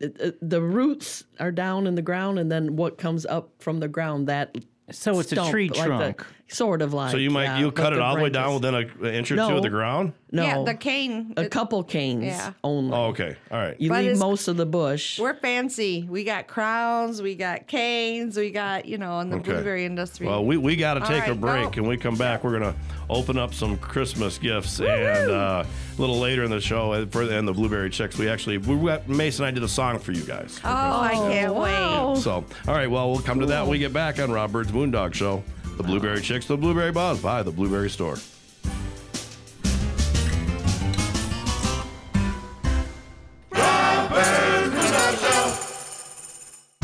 It- 0.00 0.16
it- 0.20 0.38
the 0.50 0.62
roots 0.62 1.24
are 1.40 1.50
down 1.50 1.86
in 1.86 1.94
the 1.96 2.02
ground, 2.02 2.38
and 2.38 2.50
then 2.52 2.76
what 2.76 2.98
comes 2.98 3.26
up 3.26 3.50
from 3.58 3.80
the 3.80 3.88
ground 3.88 4.28
that. 4.28 4.56
So 4.90 5.18
it's 5.20 5.32
a 5.32 5.50
tree 5.50 5.68
like 5.68 5.78
the- 5.78 5.84
trunk. 5.86 6.26
Sort 6.50 6.82
of 6.82 6.92
like. 6.94 7.10
So 7.10 7.16
you 7.16 7.30
might 7.30 7.44
yeah, 7.44 7.58
you'll 7.58 7.70
cut 7.72 7.92
it 7.92 8.00
all 8.00 8.16
the 8.16 8.22
way 8.22 8.30
down 8.30 8.60
branches. 8.60 8.90
within 8.94 9.04
a, 9.04 9.08
an 9.10 9.14
inch 9.14 9.30
or 9.32 9.36
two 9.36 9.42
of 9.56 9.62
the 9.62 9.70
ground. 9.70 10.12
No, 10.30 10.42
Yeah, 10.44 10.62
the 10.62 10.74
cane. 10.74 11.32
a 11.38 11.42
it- 11.44 11.50
couple 11.50 11.82
canes 11.82 12.24
Yeah. 12.26 12.52
only. 12.62 12.92
Oh, 12.94 13.06
okay. 13.06 13.36
All 13.50 13.58
right. 13.58 13.80
You 13.80 13.88
But 13.88 13.98
leave 14.00 14.06
it's- 14.08 14.18
most 14.20 14.46
of 14.48 14.58
the 14.58 14.66
bush. 14.66 15.18
We're 15.18 15.32
fancy. 15.34 16.06
We 16.08 16.22
got 16.24 16.46
crowns, 16.48 17.22
we 17.22 17.34
got 17.34 17.66
canes, 17.66 18.36
we 18.36 18.50
got 18.50 18.84
you 18.84 18.98
know 18.98 19.20
in 19.20 19.30
the 19.30 19.36
Okay. 19.36 19.52
blueberry 19.52 19.86
industry. 19.86 20.26
Well, 20.26 20.44
we, 20.44 20.56
we 20.58 20.76
got 20.76 20.94
to 20.94 21.00
All 21.00 21.06
take 21.06 21.26
a 21.26 21.30
right, 21.32 21.40
break. 21.40 21.72
go. 21.72 21.78
and 21.80 21.88
we 21.88 21.96
come 21.96 22.16
back, 22.16 22.44
we're 22.44 22.58
going 22.58 22.74
to 22.74 22.78
open 23.08 23.38
up 23.38 23.54
some 23.54 23.78
Christmas 23.78 24.36
gifts. 24.36 24.80
And 24.80 25.30
uh, 25.30 25.64
a 25.64 26.00
little 26.00 26.18
later 26.18 26.44
in 26.44 26.50
the 26.50 26.60
show, 26.60 26.92
uh, 26.92 27.06
for 27.06 27.22
and 27.22 27.48
the 27.48 27.52
Blueberry 27.54 27.88
Chicks, 27.88 28.18
we 28.18 28.28
actually, 28.28 28.58
we 28.58 28.76
got, 28.86 29.08
Mason 29.08 29.44
and 29.46 29.48
I 29.48 29.54
did 29.54 29.62
a 29.64 29.68
song 29.68 29.98
for 29.98 30.12
you 30.12 30.22
guys. 30.24 30.60
oh, 30.62 30.68
I 30.70 31.12
can't 31.14 31.54
wow. 31.54 32.12
wait. 32.12 32.22
So, 32.22 32.32
all 32.66 32.74
right, 32.74 32.90
well, 32.90 33.10
we'll 33.10 33.20
come 33.20 33.40
to 33.40 33.46
that 33.46 33.62
when 33.62 33.70
we 33.70 33.78
get 33.78 33.94
back 33.94 34.18
on 34.20 34.30
Rob 34.30 34.52
Bird's 34.52 34.72
Moondog 34.72 35.14
Show. 35.14 35.42
The 35.78 35.84
Blueberry 35.84 36.20
Chicks, 36.20 36.46
the 36.46 36.56
Blueberry 36.56 36.90
Buzz 36.90 37.22
by 37.22 37.44
the 37.44 37.52
Blueberry 37.52 37.88
Store. 37.88 38.16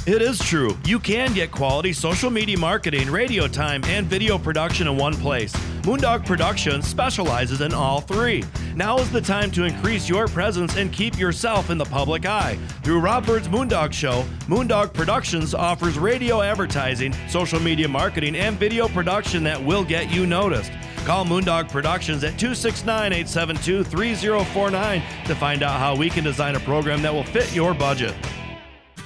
It 0.06 0.22
is 0.22 0.38
true. 0.38 0.78
You 0.84 1.00
can 1.00 1.32
get 1.32 1.50
quality 1.50 1.92
social 1.92 2.30
media 2.30 2.56
marketing, 2.56 3.10
radio 3.10 3.48
time, 3.48 3.82
and 3.86 4.06
video 4.06 4.38
production 4.38 4.86
in 4.86 4.96
one 4.96 5.14
place. 5.14 5.52
Moondog 5.84 6.24
Productions 6.24 6.86
specializes 6.86 7.60
in 7.60 7.74
all 7.74 8.00
three. 8.00 8.42
Now 8.74 8.96
is 8.96 9.10
the 9.10 9.20
time 9.20 9.50
to 9.50 9.64
increase 9.64 10.08
your 10.08 10.26
presence 10.26 10.78
and 10.78 10.90
keep 10.90 11.18
yourself 11.18 11.68
in 11.68 11.76
the 11.76 11.84
public 11.84 12.24
eye. 12.24 12.56
Through 12.82 13.00
Rob 13.00 13.26
Bird's 13.26 13.48
Moondog 13.48 13.92
Show, 13.92 14.24
Moondog 14.46 14.94
Productions 14.94 15.52
offers 15.52 15.98
radio 15.98 16.40
advertising, 16.40 17.14
social 17.28 17.60
media 17.60 17.86
marketing, 17.86 18.34
and 18.34 18.58
video 18.58 18.88
production 18.88 19.44
that 19.44 19.62
will 19.62 19.84
get 19.84 20.10
you 20.10 20.24
noticed. 20.24 20.72
Call 21.04 21.26
Moondog 21.26 21.68
Productions 21.68 22.24
at 22.24 22.38
269 22.38 23.12
872 23.12 23.84
3049 23.84 25.02
to 25.26 25.34
find 25.34 25.62
out 25.62 25.78
how 25.78 25.94
we 25.94 26.08
can 26.08 26.24
design 26.24 26.56
a 26.56 26.60
program 26.60 27.02
that 27.02 27.12
will 27.12 27.24
fit 27.24 27.54
your 27.54 27.74
budget. 27.74 28.14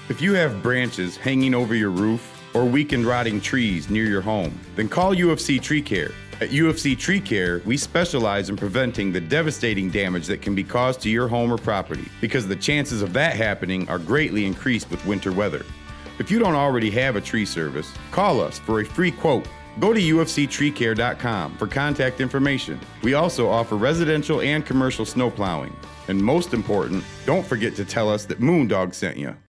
If 0.09 0.23
you 0.23 0.35
have 0.35 0.63
branches 0.63 1.17
hanging 1.17 1.57
over 1.57 1.75
your 1.75 1.91
roof 1.91 2.41
or 2.55 2.65
weakened 2.65 3.05
rotting 3.05 3.41
trees 3.41 3.91
near 3.91 4.05
your 4.05 4.23
home, 4.23 4.57
then 4.77 4.89
call 4.89 5.13
UFC 5.13 5.61
Tree 5.61 5.83
Care. 5.83 6.13
At 6.41 6.51
UFC 6.51 6.97
Tree 6.97 7.21
Care, 7.21 7.61
we 7.65 7.77
specialize 7.77 8.49
in 8.49 8.57
preventing 8.57 9.11
the 9.11 9.21
devastating 9.21 9.91
damage 9.91 10.29
that 10.29 10.41
can 10.41 10.55
be 10.55 10.63
caused 10.63 11.01
to 11.01 11.11
your 11.11 11.27
home 11.27 11.53
or 11.53 11.59
property 11.59 12.09
because 12.21 12.47
the 12.47 12.55
chances 12.55 13.03
of 13.03 13.13
that 13.15 13.35
happening 13.35 13.89
are 13.89 13.99
greatly 13.99 14.47
increased 14.47 14.89
with 14.89 15.05
winter 15.05 15.33
weather. 15.33 15.67
If 16.21 16.31
you 16.31 16.39
don't 16.39 16.55
already 16.55 16.91
have 16.93 17.17
a 17.17 17.21
tree 17.21 17.45
service, 17.45 17.93
call 18.13 18.41
us 18.41 18.61
for 18.61 18.81
a 18.81 18.85
free 18.85 19.11
quote. 19.11 19.49
Go 19.81 19.93
to 19.93 20.01
ufctreecare.com 20.01 21.57
for 21.57 21.67
contact 21.67 22.21
information. 22.21 22.79
We 23.03 23.15
also 23.15 23.49
offer 23.49 23.75
residential 23.75 24.41
and 24.41 24.65
commercial 24.65 25.05
snow 25.05 25.33
plowing. 25.33 25.75
And 26.07 26.23
most 26.23 26.55
important, 26.55 27.03
don't 27.27 27.45
forget 27.45 27.75
to 27.77 27.85
tell 27.85 28.09
us 28.09 28.25
that 28.27 28.41
Moondog 28.41 28.95
sent 28.95 29.17
you. 29.17 29.37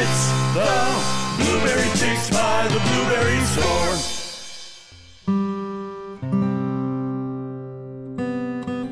It's 0.00 0.28
the 0.54 1.42
Blueberry 1.42 1.90
Chicks 1.98 2.30
by 2.30 2.68
the 2.68 2.78
Blueberry 2.78 3.40
Store. 3.46 3.96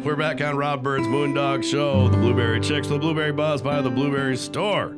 We're 0.04 0.16
back 0.16 0.40
on 0.40 0.56
Rob 0.56 0.82
Bird's 0.82 1.06
Moondog 1.06 1.62
Show, 1.62 2.08
the 2.08 2.16
Blueberry 2.16 2.58
Chicks, 2.60 2.88
the 2.88 2.98
Blueberry 2.98 3.30
Buzz 3.30 3.62
by 3.62 3.82
the 3.82 3.90
Blueberry 3.90 4.36
Store. 4.36 4.96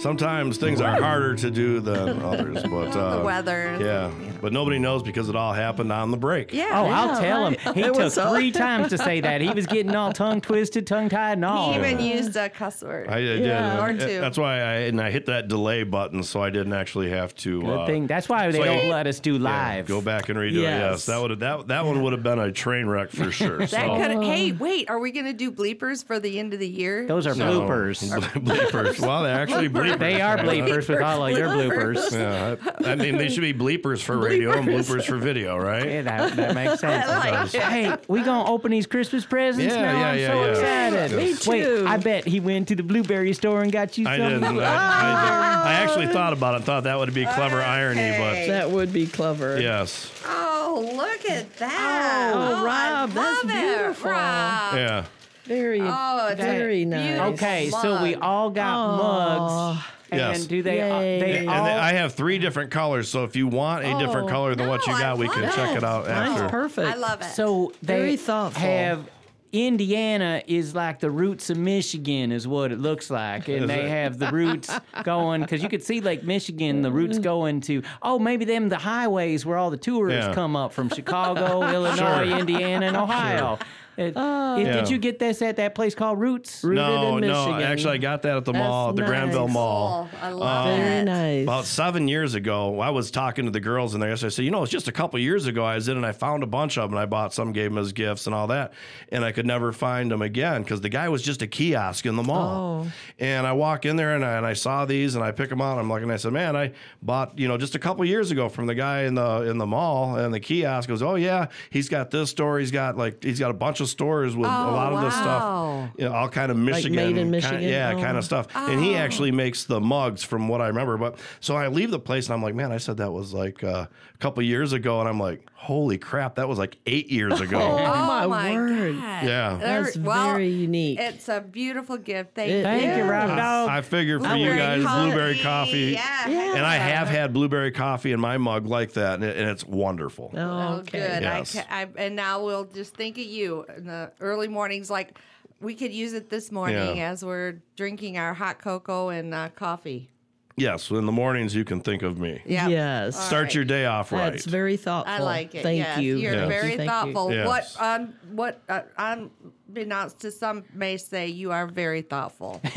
Sometimes 0.00 0.56
things 0.56 0.80
are 0.80 1.00
harder 1.00 1.34
to 1.36 1.50
do 1.50 1.80
than 1.80 2.22
others, 2.22 2.62
but 2.62 2.96
uh, 2.96 3.18
The 3.18 3.22
weather. 3.24 3.76
Yeah, 3.80 4.10
but 4.40 4.52
nobody 4.52 4.78
knows 4.78 5.02
because 5.02 5.28
it 5.28 5.36
all 5.36 5.52
happened 5.52 5.92
on 5.92 6.10
the 6.10 6.16
break. 6.16 6.52
Yeah. 6.54 6.68
Oh, 6.72 6.86
I'll 6.86 7.08
Yeah, 7.08 7.20
tell 7.20 7.46
him. 7.48 7.74
He 7.74 7.80
It 7.82 7.84
took 7.86 7.96
was 7.98 8.14
so- 8.14 8.30
three 8.34 8.50
times 8.50 8.88
to 8.88 8.98
say 8.98 9.20
that. 9.20 9.40
He 9.42 9.50
was 9.50 9.66
getting 9.66 9.94
all 9.94 10.12
tongue 10.12 10.40
twisted, 10.40 10.86
tongue 10.86 11.08
tied, 11.10 11.32
and 11.34 11.44
all. 11.44 11.72
He 11.72 11.78
even 11.78 12.00
used 12.00 12.34
a 12.36 12.48
cuss 12.48 12.82
word. 12.82 13.08
I, 13.08 13.16
I 13.16 13.20
did. 13.20 13.44
Yeah. 13.44 13.84
Or 13.84 13.92
two. 13.92 14.20
That's 14.20 14.38
why 14.38 14.54
I 14.60 14.74
and 14.90 15.00
I 15.00 15.10
hit 15.10 15.26
that 15.26 15.48
delay 15.48 15.82
button, 15.82 16.22
so 16.22 16.42
I 16.42 16.48
didn't 16.50 16.72
actually 16.72 17.10
have 17.10 17.34
to. 17.36 17.60
Good 17.60 17.68
uh, 17.80 17.86
thing. 17.86 18.06
That's 18.06 18.28
why 18.28 18.50
they 18.50 18.58
so 18.58 18.64
don't 18.64 18.84
you- 18.86 18.90
let 18.92 19.06
us 19.06 19.20
do 19.20 19.34
yeah, 19.34 19.38
live. 19.40 19.86
go 19.86 20.00
back 20.00 20.30
and 20.30 20.38
redo 20.38 20.52
it. 20.52 20.62
Yes. 20.62 20.80
Yes, 20.80 21.06
that 21.06 21.20
would 21.20 21.40
that 21.40 21.68
that 21.68 21.84
one 21.84 22.02
would 22.02 22.12
have 22.14 22.22
been 22.22 22.38
a 22.38 22.50
train 22.50 22.86
wreck 22.86 23.10
for 23.10 23.30
sure. 23.30 23.58
that 23.66 23.68
so. 23.70 23.96
could. 23.96 24.24
Hey, 24.24 24.52
wait. 24.52 24.88
Are 24.88 24.98
we 24.98 25.10
gonna 25.12 25.34
do 25.34 25.52
bleepers 25.52 26.02
for 26.04 26.18
the 26.18 26.38
end 26.38 26.54
of 26.54 26.58
the 26.60 26.68
year? 26.68 27.06
Those 27.06 27.26
are 27.26 27.34
No. 27.34 27.60
bloopers. 27.60 28.00
bleepers. 28.32 28.98
Well, 29.00 29.22
they're 29.24 29.38
actually 29.38 29.68
bleepers. 29.92 29.98
They 29.98 30.20
are 30.20 30.36
bleepers 30.38 30.88
with 30.88 31.00
all 31.02 31.26
of 31.26 31.36
your 31.36 31.48
bloopers. 31.48 32.12
Yeah, 32.12 32.56
I, 32.86 32.92
I 32.92 32.94
mean 32.96 33.16
they 33.16 33.28
should 33.28 33.40
be 33.42 33.52
bleepers 33.54 34.00
for 34.02 34.16
radio 34.18 34.52
and 34.52 34.66
bloopers 34.68 35.04
for 35.04 35.16
video, 35.16 35.56
right? 35.56 35.86
Yeah, 35.86 36.02
that, 36.02 36.36
that 36.36 36.54
makes 36.54 36.80
sense. 36.80 37.06
I 37.08 37.30
like 37.30 37.54
it. 37.54 37.62
Hey, 37.62 37.96
we 38.08 38.22
gonna 38.22 38.48
open 38.50 38.70
these 38.70 38.86
Christmas 38.86 39.24
presents 39.24 39.74
Yeah, 39.74 39.82
now? 39.92 39.98
yeah, 39.98 40.08
I'm 40.12 40.18
yeah, 40.18 40.26
so 40.28 40.44
yeah. 40.44 40.50
excited. 40.88 41.16
Me 41.16 41.34
too. 41.34 41.50
Wait, 41.50 41.62
too. 41.64 41.84
I 41.88 41.96
bet 41.96 42.26
he 42.26 42.40
went 42.40 42.68
to 42.68 42.74
the 42.76 42.82
blueberry 42.82 43.32
store 43.32 43.62
and 43.62 43.70
got 43.72 43.96
you 43.98 44.06
I 44.08 44.18
something. 44.18 44.40
didn't. 44.40 44.58
I, 44.60 44.64
I, 44.64 45.62
I 45.66 45.72
actually 45.74 46.06
thought 46.08 46.32
about 46.32 46.60
it. 46.60 46.64
Thought 46.64 46.84
that 46.84 46.98
would 46.98 47.12
be 47.14 47.24
clever 47.24 47.60
irony, 47.60 48.10
but 48.18 48.46
That 48.46 48.70
would 48.70 48.92
be 48.92 49.06
clever. 49.06 49.60
yes, 49.60 50.10
Oh, 50.26 50.92
look 50.96 51.28
at 51.28 51.56
that. 51.56 52.32
Oh, 52.34 52.38
oh 52.38 52.64
I 52.66 53.00
Rob, 53.02 53.10
that's 53.10 53.44
love 53.44 53.52
it, 53.52 53.76
beautiful. 53.76 54.10
Rob. 54.12 54.74
yeah. 54.74 55.04
Very, 55.50 55.80
Oh, 55.82 56.32
very 56.36 56.84
nice. 56.84 57.06
beautiful 57.08 57.32
Okay, 57.32 57.70
so 57.70 58.00
we 58.04 58.14
all 58.14 58.50
got 58.50 58.96
mugs. 58.96 59.82
And 60.12 60.20
Yes. 60.20 60.46
do 60.46 60.62
they? 60.62 60.80
uh, 60.80 60.98
they 61.00 61.38
And 61.38 61.50
all? 61.50 61.64
they, 61.64 61.72
I 61.72 61.92
have 61.94 62.14
three 62.14 62.38
different 62.38 62.70
colors, 62.70 63.08
so 63.08 63.24
if 63.24 63.34
you 63.34 63.48
want 63.48 63.84
a 63.84 63.98
different 63.98 64.28
Oh. 64.28 64.30
color 64.30 64.54
than 64.54 64.68
what 64.68 64.86
you 64.86 64.92
got, 64.96 65.18
we 65.18 65.26
can 65.28 65.42
it. 65.42 65.52
check 65.52 65.76
it 65.76 65.82
out 65.82 66.06
Mine's 66.06 66.40
after. 66.40 66.48
perfect. 66.48 66.88
I 66.88 66.94
love 66.96 67.20
it. 67.22 67.24
So 67.34 67.72
they 67.82 67.94
Very 67.98 68.16
thoughtful. 68.16 68.62
have 68.62 69.08
Indiana 69.52 70.40
is 70.46 70.76
like 70.76 71.00
the 71.00 71.10
roots 71.10 71.50
of 71.50 71.56
Michigan 71.56 72.30
is 72.30 72.46
what 72.46 72.70
it 72.70 72.78
looks 72.78 73.10
like, 73.10 73.48
and 73.48 73.68
they 73.68 73.88
have 73.88 74.18
the 74.20 74.30
roots 74.30 74.70
going 75.02 75.40
because 75.40 75.60
you 75.64 75.68
could 75.68 75.82
see 75.82 76.00
Lake 76.00 76.22
Michigan, 76.22 76.82
the 76.82 76.92
roots 76.92 77.18
going 77.18 77.60
to 77.62 77.82
oh 78.02 78.16
maybe 78.20 78.44
them 78.44 78.68
the 78.68 78.78
highways 78.78 79.44
where 79.44 79.56
all 79.58 79.70
the 79.70 79.76
tourists 79.76 80.28
Yeah. 80.28 80.34
come 80.34 80.54
up 80.54 80.72
from 80.72 80.88
Chicago, 80.88 81.62
Illinois, 81.74 81.96
Sure. 81.96 82.38
Indiana, 82.38 82.86
and 82.86 82.96
Ohio. 82.96 83.58
It- 83.96 84.14
oh. 84.16 84.58
it- 84.58 84.66
Yeah. 84.66 84.72
Did 84.80 84.90
you 84.90 84.98
get 84.98 85.18
this 85.18 85.42
at 85.42 85.56
that 85.56 85.74
place 85.74 85.94
called 85.94 86.18
Roots? 86.20 86.62
Rooted 86.64 86.76
No, 86.84 87.16
in 87.18 87.26
no. 87.26 87.54
Actually, 87.54 87.94
I 87.94 87.98
got 87.98 88.22
that 88.22 88.36
at 88.36 88.44
the 88.44 88.52
That's 88.52 88.62
mall, 88.66 88.92
the 88.92 89.02
Granville. 89.02 89.48
Mall. 89.48 90.08
Oh, 90.12 90.18
I 90.22 90.30
love 90.30 90.66
um, 90.66 90.76
Very 90.80 91.04
nice. 91.04 91.42
About 91.44 91.64
seven 91.66 92.08
years 92.08 92.34
ago, 92.34 92.80
I 92.80 92.90
was 92.90 93.10
talking 93.10 93.44
to 93.46 93.50
the 93.50 93.60
girls 93.60 93.94
in 93.94 94.00
there. 94.00 94.16
So 94.16 94.26
I 94.26 94.30
said, 94.30 94.44
you 94.44 94.50
know, 94.50 94.62
it's 94.62 94.72
just 94.72 94.88
a 94.88 94.92
couple 94.92 95.18
years 95.18 95.46
ago 95.46 95.64
I 95.64 95.74
was 95.74 95.88
in 95.88 95.96
and 95.96 96.06
I 96.06 96.12
found 96.12 96.42
a 96.42 96.46
bunch 96.46 96.78
of 96.78 96.84
them 96.90 96.92
and 96.98 97.00
I 97.02 97.06
bought 97.06 97.34
some, 97.34 97.52
gave 97.52 97.70
them 97.70 97.78
as 97.78 97.92
gifts 97.92 98.26
and 98.26 98.34
all 98.34 98.46
that. 98.48 98.72
And 99.10 99.24
I 99.24 99.32
could 99.32 99.46
never 99.46 99.72
find 99.72 100.10
them 100.10 100.22
again 100.22 100.62
because 100.62 100.80
the 100.80 100.88
guy 100.88 101.08
was 101.08 101.22
just 101.22 101.42
a 101.42 101.46
kiosk 101.46 102.06
in 102.06 102.16
the 102.16 102.22
mall. 102.22 102.84
Oh. 102.86 102.92
And 103.18 103.46
I 103.46 103.52
walk 103.52 103.84
in 103.84 103.96
there 103.96 104.14
and 104.14 104.24
I, 104.24 104.36
and 104.36 104.46
I 104.46 104.52
saw 104.54 104.84
these 104.84 105.14
and 105.14 105.24
I 105.24 105.32
pick 105.32 105.50
them 105.50 105.60
out. 105.60 105.78
I'm 105.78 105.90
like, 105.90 106.02
and 106.02 106.12
I 106.12 106.16
said, 106.16 106.32
man, 106.32 106.56
I 106.56 106.72
bought, 107.02 107.38
you 107.38 107.48
know, 107.48 107.58
just 107.58 107.74
a 107.74 107.78
couple 107.78 108.04
years 108.04 108.30
ago 108.30 108.48
from 108.48 108.66
the 108.66 108.74
guy 108.74 109.02
in 109.02 109.14
the 109.14 109.42
in 109.50 109.58
the 109.58 109.66
mall 109.66 110.16
and 110.16 110.32
the 110.32 110.40
kiosk 110.40 110.88
goes, 110.88 111.02
oh 111.02 111.16
yeah, 111.16 111.46
he's 111.70 111.88
got 111.88 112.10
this 112.10 112.30
store. 112.30 112.58
He's 112.58 112.70
got 112.70 112.96
like 112.96 113.22
he's 113.22 113.38
got 113.38 113.50
a 113.50 113.54
bunch 113.54 113.79
of 113.80 113.88
stores 113.88 114.36
with 114.36 114.48
a 114.48 114.52
Oh, 114.52 114.72
lot 114.72 114.92
of 114.92 115.00
this 115.02 115.14
stuff, 115.14 115.90
you 115.98 116.04
know, 116.04 116.12
all 116.14 116.28
kind 116.28 116.50
of 116.50 116.56
Michigan, 116.56 116.94
made 116.96 117.08
in 117.10 117.16
kind- 117.16 117.30
Michigan? 117.30 117.62
yeah, 117.62 117.94
Oh. 117.96 118.00
kind 118.00 118.16
of 118.16 118.24
stuff. 118.24 118.46
And 118.54 118.82
he 118.82 118.94
actually 118.96 119.32
makes 119.32 119.64
the 119.64 119.80
mugs 119.80 120.22
from 120.22 120.48
what 120.48 120.60
I 120.60 120.68
remember. 120.68 120.96
But 120.96 121.18
so 121.40 121.56
I 121.56 121.68
leave 121.68 121.90
the 121.90 121.98
place 121.98 122.26
and 122.26 122.34
I'm 122.34 122.42
like, 122.42 122.54
man, 122.54 122.72
I 122.72 122.78
said 122.78 122.98
that 122.98 123.12
was 123.12 123.32
like 123.32 123.62
uh, 123.64 123.86
a 123.86 124.18
couple 124.18 124.42
years 124.42 124.72
ago, 124.72 125.00
and 125.00 125.08
I'm 125.08 125.18
like, 125.18 125.46
holy 125.54 125.98
crap, 125.98 126.36
that 126.36 126.48
was 126.48 126.58
like 126.58 126.76
eight 126.86 127.10
years 127.10 127.40
ago. 127.40 127.58
Oh, 127.60 127.78
Oh 127.78 128.06
my 128.06 128.26
word. 128.56 128.94
God. 128.96 129.24
Yeah. 129.26 129.58
They're- 129.60 129.82
That's 129.84 129.96
well, 129.98 130.32
very 130.32 130.48
unique. 130.48 130.98
It's 131.00 131.28
a 131.28 131.40
beautiful 131.40 131.96
gift. 131.96 132.34
Thank 132.34 132.50
It 132.50 132.56
you. 132.58 132.62
Thank 132.62 132.96
you, 132.96 133.04
Rob 133.10 133.28
Yes. 133.28 133.38
Dog. 133.38 133.68
I 133.70 133.80
figured 133.82 134.22
for 134.22 134.34
you 134.34 134.46
Blueberry 134.46 134.58
guys, 134.58 134.82
blueberry 135.04 135.38
coffee. 135.38 135.78
Yeah. 135.92 136.28
yeah. 136.28 136.54
And 136.56 136.66
I 136.66 136.76
have 136.76 137.08
had 137.08 137.32
blueberry 137.32 137.70
coffee 137.70 138.12
in 138.12 138.20
my 138.20 138.38
mug 138.38 138.66
like 138.66 138.92
that, 138.94 139.14
and, 139.14 139.24
it, 139.24 139.36
and 139.36 139.48
it's 139.50 139.64
wonderful. 139.66 140.30
Oh, 140.34 140.38
Oh, 140.40 140.72
okay. 140.80 140.98
good. 140.98 141.22
Yes. 141.22 141.56
I, 141.56 141.60
ca- 141.62 141.66
I, 141.70 141.88
and 142.04 142.16
now 142.16 142.44
we'll 142.44 142.64
just 142.64 142.94
think 142.94 143.16
of 143.18 143.24
you 143.24 143.64
in 143.76 143.86
the 143.86 144.12
early 144.20 144.48
mornings. 144.48 144.90
Like 144.90 145.18
we 145.60 145.74
could 145.74 145.92
use 145.92 146.12
it 146.12 146.30
this 146.30 146.50
morning 146.50 146.96
Yeah. 146.96 147.10
as 147.10 147.24
we're 147.24 147.62
drinking 147.76 148.18
our 148.18 148.34
hot 148.34 148.58
cocoa 148.60 149.08
and 149.10 149.34
uh, 149.34 149.48
coffee. 149.50 150.10
Yes, 150.56 150.90
in 150.90 151.06
the 151.06 151.12
mornings 151.12 151.54
you 151.54 151.64
can 151.64 151.80
think 151.80 152.02
of 152.02 152.18
me. 152.18 152.42
Yeah. 152.44 152.68
Yes. 152.68 153.16
All 153.16 153.22
Start 153.22 153.44
right. 153.44 153.54
your 153.54 153.64
day 153.64 153.86
off 153.86 154.12
right. 154.12 154.30
That's 154.30 154.44
very 154.44 154.76
thoughtful. 154.76 155.14
I 155.14 155.18
like 155.18 155.54
it. 155.54 155.62
Thank 155.62 155.78
yes. 155.78 156.00
you. 156.00 156.16
You're 156.18 156.34
Yes. 156.34 156.48
Very 156.48 156.76
thank 156.76 156.90
thoughtful. 156.90 157.32
Yes. 157.32 157.46
What 157.46 157.76
um 157.82 158.12
what 158.32 158.60
uh, 158.68 158.82
unbeknownst 158.98 160.20
to 160.20 160.30
some 160.30 160.64
may 160.74 160.98
say 160.98 161.28
you 161.28 161.50
are 161.52 161.66
very 161.66 162.02
thoughtful. 162.02 162.60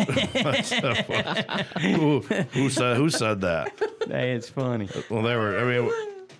who, 1.81 2.19
who 2.19 2.69
said 2.69 2.95
who 2.97 3.09
said 3.09 3.41
that? 3.41 3.71
Hey, 4.07 4.31
it's 4.33 4.47
funny. 4.49 4.87
Well, 5.09 5.23
they 5.23 5.35
were. 5.35 5.59
I 5.59 5.63
mean, 5.65 5.91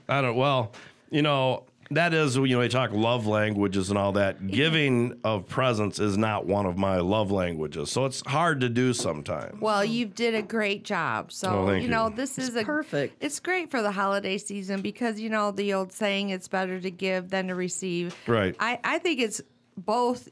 I 0.07 0.21
don't. 0.21 0.35
Well, 0.35 0.71
you 1.09 1.21
know, 1.23 1.65
that 1.91 2.13
is 2.13 2.35
you 2.35 2.47
know 2.47 2.59
we 2.59 2.69
talk 2.69 2.91
love 2.91 3.27
languages 3.27 3.89
and 3.89 3.97
all 3.97 4.11
that. 4.13 4.47
Giving 4.47 5.19
of 5.23 5.47
presents 5.47 5.99
is 5.99 6.17
not 6.17 6.45
one 6.45 6.65
of 6.65 6.77
my 6.77 6.97
love 6.97 7.31
languages, 7.31 7.91
so 7.91 8.05
it's 8.05 8.21
hard 8.27 8.61
to 8.61 8.69
do 8.69 8.93
sometimes. 8.93 9.59
well, 9.61 9.83
you 9.85 10.05
did 10.05 10.35
a 10.35 10.41
great 10.41 10.83
job. 10.83 11.31
So 11.31 11.49
Oh, 11.49 11.67
thank 11.67 11.83
you 11.83 11.89
know 11.89 12.09
you. 12.09 12.15
this 12.15 12.37
is 12.37 12.55
a 12.55 12.63
perfect. 12.63 13.15
It's 13.21 13.39
great 13.39 13.69
for 13.71 13.81
the 13.81 13.91
holiday 13.91 14.37
season 14.37 14.81
because 14.81 15.19
you 15.19 15.29
know 15.29 15.51
the 15.51 15.73
old 15.73 15.91
saying, 15.91 16.29
"It's 16.29 16.47
better 16.47 16.79
to 16.79 16.91
give 16.91 17.29
than 17.29 17.47
to 17.47 17.55
receive." 17.55 18.15
Right. 18.27 18.55
I 18.59 18.79
I 18.83 18.99
think 18.99 19.19
it's 19.19 19.41
both 19.77 20.29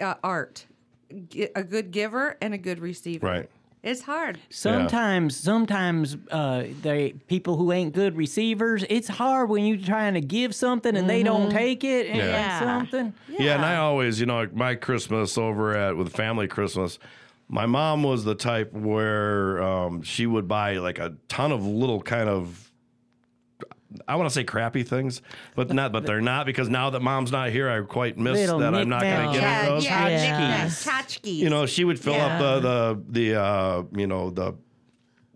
uh, 0.00 0.14
art, 0.22 0.66
a 1.54 1.62
good 1.64 1.90
giver 1.90 2.36
and 2.40 2.54
a 2.54 2.58
good 2.58 2.78
receiver. 2.78 3.26
Right. 3.26 3.50
It's 3.86 4.02
hard. 4.02 4.38
Sometimes, 4.50 5.36
sometimes 5.36 6.16
uh, 6.32 6.64
they 6.82 7.12
people 7.28 7.56
who 7.56 7.70
ain't 7.70 7.92
good 7.94 8.16
receivers. 8.16 8.84
It's 8.90 9.06
hard 9.06 9.48
when 9.48 9.64
you're 9.64 9.76
trying 9.78 10.14
to 10.14 10.20
give 10.20 10.54
something 10.56 10.96
and 10.96 11.08
they 11.08 11.22
don't 11.22 11.50
take 11.50 11.84
it 11.84 12.06
and, 12.08 12.20
and 12.20 12.30
Yeah. 12.30 12.58
something. 12.58 13.14
Yeah. 13.28 13.54
and 13.54 13.64
I 13.64 13.76
always, 13.76 14.18
you 14.18 14.26
know, 14.26 14.38
like 14.38 14.54
my 14.54 14.74
Christmas 14.74 15.38
over 15.38 15.76
at 15.76 15.96
with 15.96 16.12
family 16.12 16.48
Christmas, 16.48 16.98
my 17.48 17.64
mom 17.66 18.02
was 18.02 18.24
the 18.24 18.34
type 18.34 18.72
where 18.72 19.62
um, 19.62 20.02
she 20.02 20.26
would 20.26 20.48
buy 20.48 20.78
like 20.78 20.98
a 20.98 21.14
ton 21.28 21.52
of 21.52 21.64
little 21.64 22.02
kind 22.02 22.28
of. 22.28 22.62
I 24.08 24.16
want 24.16 24.28
to 24.28 24.34
say 24.34 24.44
crappy 24.44 24.82
things, 24.82 25.22
but 25.54 25.72
not. 25.72 25.92
But 25.92 26.06
they're 26.06 26.20
not 26.20 26.46
because 26.46 26.68
now 26.68 26.90
that 26.90 27.00
mom's 27.00 27.32
not 27.32 27.50
here, 27.50 27.68
I 27.70 27.80
quite 27.82 28.18
miss 28.18 28.34
Little 28.38 28.58
that 28.60 28.74
I'm 28.74 28.88
not 28.88 29.02
going 29.02 29.26
to 29.28 29.32
get 29.32 29.42
Yeah, 29.42 29.66
those. 29.66 29.84
yeah, 29.84 30.08
Yes. 30.08 30.84
tchotchkes. 30.84 31.20
Tchotchkes. 31.22 31.34
You 31.36 31.50
know, 31.50 31.66
she 31.66 31.84
would 31.84 31.98
fill 32.00 32.14
Yeah. 32.14 32.26
up 32.26 32.40
the 32.40 32.60
the 32.60 33.02
the 33.32 33.40
uh, 33.40 33.82
you 33.96 34.06
know 34.06 34.30
the 34.30 34.54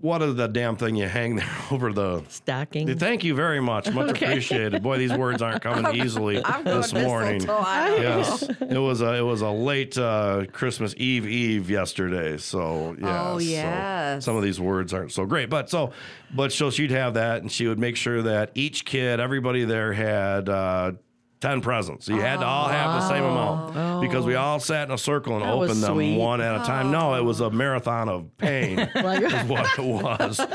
what 0.00 0.22
is 0.22 0.34
the 0.34 0.46
damn 0.46 0.76
thing 0.76 0.96
you 0.96 1.06
hang 1.08 1.36
there 1.36 1.48
over 1.70 1.92
the 1.92 2.22
Stocking. 2.28 2.98
Thank 2.98 3.24
you 3.24 3.34
very 3.34 3.60
much. 3.60 3.90
Much 3.92 4.10
appreciated. 4.22 4.82
Boy, 4.82 4.98
these 4.98 5.12
words 5.12 5.42
aren't 5.42 5.62
coming 5.62 5.94
easily 6.02 6.44
I'm 6.44 6.64
this 6.64 6.92
morning. 6.92 7.34
mistletoe. 7.34 7.58
I 7.64 7.88
don't 7.88 8.02
know. 8.02 8.18
Yes, 8.18 8.42
it 8.42 8.78
was 8.78 9.00
a 9.02 9.14
it 9.16 9.22
was 9.22 9.40
a 9.42 9.50
late 9.50 9.96
uh, 9.98 10.44
Christmas 10.52 10.94
Eve 10.96 11.26
Eve 11.26 11.68
yesterday. 11.70 12.36
So 12.38 12.96
yeah, 13.00 13.30
Oh, 13.30 13.38
so 13.38 13.44
yes. 13.44 14.24
some 14.24 14.36
of 14.36 14.42
these 14.42 14.60
words 14.60 14.92
aren't 14.94 15.12
so 15.12 15.24
great, 15.26 15.50
but 15.50 15.68
so 15.70 15.92
but 16.34 16.52
so 16.52 16.70
she'd 16.70 16.90
have 16.92 17.14
that, 17.14 17.42
and 17.42 17.50
she 17.50 17.66
would 17.66 17.78
make 17.78 17.96
sure 17.96 18.22
that 18.22 18.50
each 18.54 18.84
kid, 18.84 19.20
everybody 19.20 19.64
there 19.64 19.92
had. 19.92 20.48
Uh, 20.48 20.92
10 21.40 21.60
presents. 21.62 22.06
So 22.06 22.14
you 22.14 22.20
had 22.20 22.40
to 22.40 22.46
all 22.46 22.68
have 22.68 23.00
the 23.00 23.08
same 23.08 23.24
amount 23.24 24.02
because 24.02 24.26
we 24.26 24.34
all 24.34 24.60
sat 24.60 24.88
in 24.88 24.94
a 24.94 24.98
circle 24.98 25.34
and 25.36 25.44
That 25.44 25.56
was 25.56 25.70
opened 25.70 25.82
them 25.82 25.94
sweet. 25.94 26.18
one 26.18 26.40
at 26.40 26.60
a 26.60 26.64
time. 26.64 26.90
No, 26.90 27.14
it 27.14 27.24
was 27.24 27.40
a 27.40 27.50
marathon 27.50 28.08
of 28.08 28.36
pain, 28.36 28.78
is 28.94 29.48
what 29.48 29.66
it 29.78 29.82
was. 29.84 30.40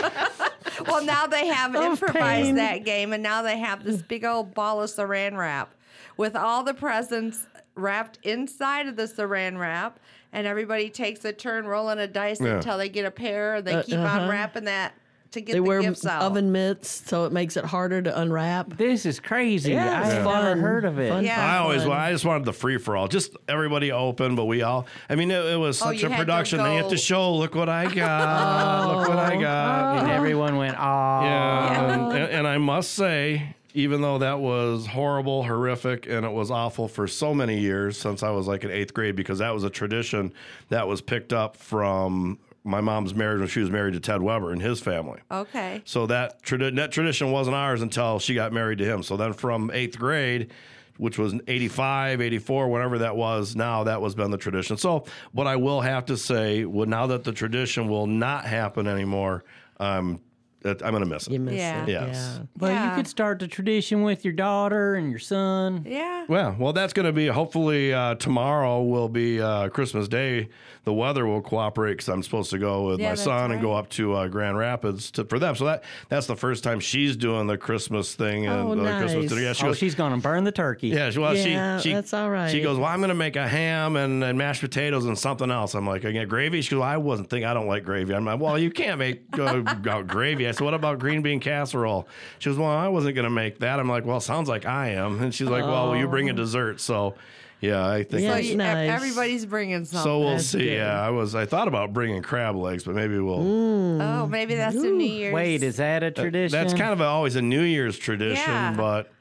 Well, 0.88 1.06
now 1.06 1.26
they 1.26 1.48
have 1.48 1.74
Of 1.74 1.84
improvised 1.86 2.18
pain. 2.46 2.56
that 2.56 2.84
game, 2.84 3.14
and 3.14 3.24
now 3.24 3.42
they 3.42 3.58
have 3.58 3.84
this 3.86 4.02
big 4.02 4.26
old 4.26 4.54
ball 4.54 4.82
of 4.84 4.90
saran 4.90 5.38
wrap 5.38 5.74
with 6.18 6.36
all 6.36 6.64
the 6.64 6.74
presents 6.74 7.48
wrapped 7.76 8.20
inside 8.24 8.88
of 8.88 8.98
the 8.98 9.04
saran 9.04 9.58
wrap, 9.58 10.00
and 10.34 10.46
everybody 10.46 10.90
takes 10.90 11.24
a 11.24 11.32
turn 11.32 11.66
rolling 11.66 11.98
a 12.00 12.08
dice 12.08 12.42
Yeah. 12.42 12.56
until 12.58 12.78
they 12.78 12.90
get 12.90 13.06
a 13.06 13.12
pair. 13.12 13.56
And 13.56 13.66
they 13.66 13.74
Uh, 13.76 13.84
keep 13.84 13.98
uh-huh. 13.98 14.22
on 14.24 14.30
wrapping 14.30 14.66
that 14.66 14.94
to 15.36 15.42
get 15.42 15.54
They 15.54 15.60
the 15.60 15.64
wear 15.64 15.82
gifts 15.82 16.06
out. 16.06 16.24
oven 16.24 16.52
mitts, 16.52 17.04
so 17.06 17.26
it 17.26 17.32
makes 17.32 17.56
it 17.56 17.64
harder 17.66 18.02
to 18.02 18.20
unwrap. 18.20 18.76
This 18.78 19.06
is 19.06 19.20
crazy. 19.20 19.74
Yeah, 19.74 20.02
I've 20.04 20.24
fun. 20.24 20.44
never 20.44 20.60
heard 20.60 20.86
of 20.86 20.98
it. 21.00 21.10
Fun, 21.10 21.24
Yeah. 21.24 21.36
fun, 21.36 21.46
I 21.46 21.58
always, 21.58 21.84
fun. 21.84 21.92
I 21.92 22.12
just 22.12 22.26
wanted 22.26 22.46
the 22.46 22.54
free 22.54 22.78
for 22.78 22.98
all, 22.98 23.08
just 23.08 23.36
everybody 23.48 23.92
open, 23.92 24.36
but 24.36 24.46
we 24.46 24.62
all. 24.64 24.88
I 25.10 25.16
mean, 25.16 25.32
it, 25.32 25.46
it 25.46 25.58
was 25.58 25.82
Oh, 25.82 25.88
such 25.92 26.02
you 26.02 26.08
a 26.12 26.16
production. 26.16 26.58
Then 26.60 26.72
you 26.74 26.78
have 26.82 26.90
to 26.90 26.98
show, 26.98 27.34
look 27.36 27.54
what 27.56 27.70
I 27.70 27.94
got, 27.94 28.88
look 28.98 29.10
what 29.10 29.20
I 29.20 29.36
oh, 29.36 29.40
got. 29.42 29.98
And 30.00 30.12
everyone 30.12 30.58
went, 30.58 30.76
oh. 30.78 30.82
Yeah, 31.22 31.94
and, 31.94 32.14
and, 32.14 32.32
and 32.32 32.48
I 32.48 32.58
must 32.58 32.92
say, 32.92 33.56
even 33.74 34.02
though 34.02 34.20
that 34.20 34.40
was 34.40 34.88
horrible, 34.88 35.44
horrific, 35.44 36.08
and 36.08 36.26
it 36.26 36.32
was 36.32 36.50
awful 36.50 36.88
for 36.88 37.08
so 37.08 37.34
many 37.34 37.60
years 37.60 37.98
since 37.98 38.24
I 38.24 38.30
was 38.30 38.48
like 38.48 38.64
in 38.64 38.72
eighth 38.72 38.94
grade, 38.94 39.16
because 39.18 39.40
that 39.40 39.54
was 39.54 39.66
a 39.66 39.70
tradition 39.70 40.34
that 40.70 40.88
was 40.88 41.02
picked 41.02 41.34
up 41.34 41.58
from 41.58 42.40
my 42.66 42.82
mom's 42.82 43.14
marriage 43.14 43.40
when 43.40 43.48
she 43.48 43.60
was 43.60 43.70
married 43.70 43.94
to 43.94 44.00
Ted 44.00 44.22
Weber 44.22 44.52
and 44.52 44.62
his 44.62 44.82
family. 44.82 45.20
Okay. 45.32 45.82
So 45.86 46.08
that, 46.08 46.42
tradi- 46.42 46.76
that 46.76 46.92
tradition 46.92 47.32
wasn't 47.32 47.56
ours 47.56 47.82
until 47.82 48.20
she 48.20 48.34
got 48.34 48.52
married 48.52 48.80
to 48.80 48.86
him. 48.86 49.04
So 49.04 49.16
then 49.16 49.34
from 49.34 49.70
eighth 49.72 49.98
grade, 49.98 50.52
which 50.98 51.18
was 51.18 51.36
85, 51.48 52.22
84, 52.22 52.68
whatever 52.70 52.98
that 53.00 53.16
was, 53.16 53.56
now 53.56 53.84
that 53.84 54.02
was 54.02 54.16
been 54.16 54.32
the 54.32 54.38
tradition. 54.38 54.78
So 54.78 55.06
what 55.32 55.46
I 55.46 55.58
will 55.58 55.82
have 55.82 56.06
to 56.06 56.18
say, 56.18 56.66
well, 56.66 56.88
now 56.88 57.08
that 57.08 57.24
the 57.24 57.32
tradition 57.34 57.88
will 57.88 58.08
not 58.08 58.46
happen 58.46 58.88
anymore, 58.88 59.44
um, 59.80 60.20
that- 60.66 60.84
I'm 60.84 60.92
going 60.92 61.04
to 61.04 61.10
miss 61.10 61.28
it. 61.28 61.34
You 61.34 61.40
miss 61.40 61.56
Yeah. 61.56 61.84
it. 61.84 61.90
Yes. 61.90 62.38
Yeah. 62.40 62.46
Well, 62.60 62.72
Yeah. 62.72 62.90
you 62.92 62.96
could 62.98 63.08
start 63.08 63.40
the 63.40 63.48
tradition 63.48 64.04
with 64.04 64.26
your 64.26 64.34
daughter 64.34 64.96
and 64.96 65.10
your 65.10 65.20
son. 65.20 65.86
Yeah. 65.88 66.26
Well, 66.28 66.56
well, 66.60 66.74
that's 66.74 66.94
going 66.94 67.06
to 67.06 67.14
be 67.14 67.28
hopefully 67.28 67.94
uh, 67.94 68.16
tomorrow 68.16 68.82
will 68.84 69.10
be 69.10 69.42
uh, 69.42 69.70
Christmas 69.70 70.08
Day. 70.08 70.50
The 70.84 70.94
weather 70.94 71.26
will 71.26 71.42
cooperate 71.42 71.94
because 71.94 72.10
I'm 72.10 72.22
supposed 72.22 72.52
to 72.52 72.60
go 72.60 72.88
with 72.88 73.00
Yeah, 73.00 73.08
my 73.08 73.12
that's 73.12 73.24
son 73.24 73.52
and 73.52 73.60
go 73.60 73.72
right. 73.74 73.80
up 73.80 73.90
to 73.92 74.14
uh, 74.14 74.28
Grand 74.28 74.56
Rapids 74.56 75.10
to, 75.12 75.26
for 75.26 75.40
them. 75.40 75.56
So 75.56 75.66
that 75.66 75.84
that's 76.10 76.28
the 76.28 76.36
first 76.36 76.64
time 76.64 76.80
she's 76.80 77.16
doing 77.18 77.48
the 77.48 77.58
Christmas 77.58 78.14
thing 78.14 78.46
and 78.46 78.54
Oh, 78.70 78.76
the 78.76 78.84
Christmas 78.84 79.14
nice. 79.14 79.30
dinner. 79.30 79.42
Yeah, 79.42 79.54
she 79.54 79.64
Oh, 79.64 79.70
goes, 79.70 79.78
she's 79.80 79.96
gonna 79.96 80.18
burn 80.18 80.44
the 80.44 80.52
turkey. 80.52 80.90
Yeah, 80.90 81.10
she, 81.10 81.18
well, 81.18 81.36
Yeah, 81.36 81.80
she, 81.80 81.90
she 81.90 81.94
that's 81.96 82.14
all 82.14 82.30
right. 82.30 82.52
She 82.52 82.62
goes, 82.62 82.78
well, 82.78 82.86
I'm 82.88 83.00
going 83.00 83.10
to 83.10 83.16
make 83.16 83.36
a 83.36 83.48
ham 83.48 83.96
and, 83.96 84.24
and 84.24 84.38
mashed 84.38 84.62
potatoes 84.62 85.06
and 85.06 85.18
something 85.18 85.50
else. 85.50 85.74
I'm 85.74 85.88
like, 85.88 86.06
I 86.06 86.12
get 86.12 86.30
gravy. 86.30 86.62
She 86.62 86.76
goes, 86.76 86.84
I 86.84 86.98
wasn't 86.98 87.32
thinking. 87.32 87.48
I 87.48 87.54
don't 87.56 87.68
like 87.68 87.84
gravy. 87.84 88.14
I'm 88.14 88.24
like, 88.26 88.40
well, 88.40 88.58
you 88.60 88.70
can't 88.70 89.00
make 89.00 89.24
uh, 89.40 89.62
gravy. 90.04 90.48
I 90.48 90.52
said, 90.58 90.66
what 90.66 90.74
about 90.74 91.00
green 91.00 91.22
bean 91.22 91.40
casserole? 91.40 92.08
She 92.40 92.50
was, 92.50 92.58
well, 92.58 92.70
I 92.70 92.88
wasn't 92.88 93.16
going 93.16 93.26
to 93.26 93.30
make 93.30 93.60
that. 93.60 93.80
I'm 93.80 93.90
like, 93.90 94.06
well, 94.06 94.20
sounds 94.20 94.50
like 94.50 94.66
I 94.66 94.90
am. 94.90 95.22
And 95.22 95.34
she's 95.34 95.48
like, 95.48 95.64
well, 95.64 95.90
will 95.90 95.98
you 95.98 96.08
bring 96.08 96.30
a 96.30 96.34
oh. 96.34 96.36
dessert? 96.36 96.80
So, 96.82 97.16
yeah, 97.62 97.88
I 97.88 98.04
think. 98.04 98.24
Yeah, 98.24 98.30
So 98.30 98.36
that's- 98.36 98.56
nice. 98.56 98.90
everybody's 98.90 99.46
bringing 99.46 99.86
something. 99.86 100.04
so 100.04 100.20
we'll 100.20 100.30
That's 100.32 100.46
see. 100.46 100.60
good. 100.60 100.74
Yeah, 100.74 101.02
I 101.02 101.10
was. 101.10 101.36
I 101.36 101.46
thought 101.46 101.68
about 101.68 101.94
bringing 101.94 102.22
crab 102.22 102.56
legs, 102.56 102.84
but 102.84 102.96
maybe 102.96 103.18
we'll. 103.18 103.40
Mm. 103.40 104.02
oh, 104.02 104.28
maybe 104.28 104.56
that's 104.56 104.76
the 104.76 104.90
New 104.90 105.06
Year's. 105.06 105.34
Wait, 105.34 105.64
is 105.64 105.78
that 105.78 106.04
a 106.04 106.08
uh, 106.08 106.12
tradition? 106.12 106.58
That's 106.58 106.74
kind 106.74 106.92
of 106.92 107.02
a, 107.02 107.06
always 107.06 107.36
a 107.36 107.42
New 107.42 107.62
Year's 107.62 107.98
tradition, 107.98 108.52
Yeah. 108.52 108.74
but 108.76 109.12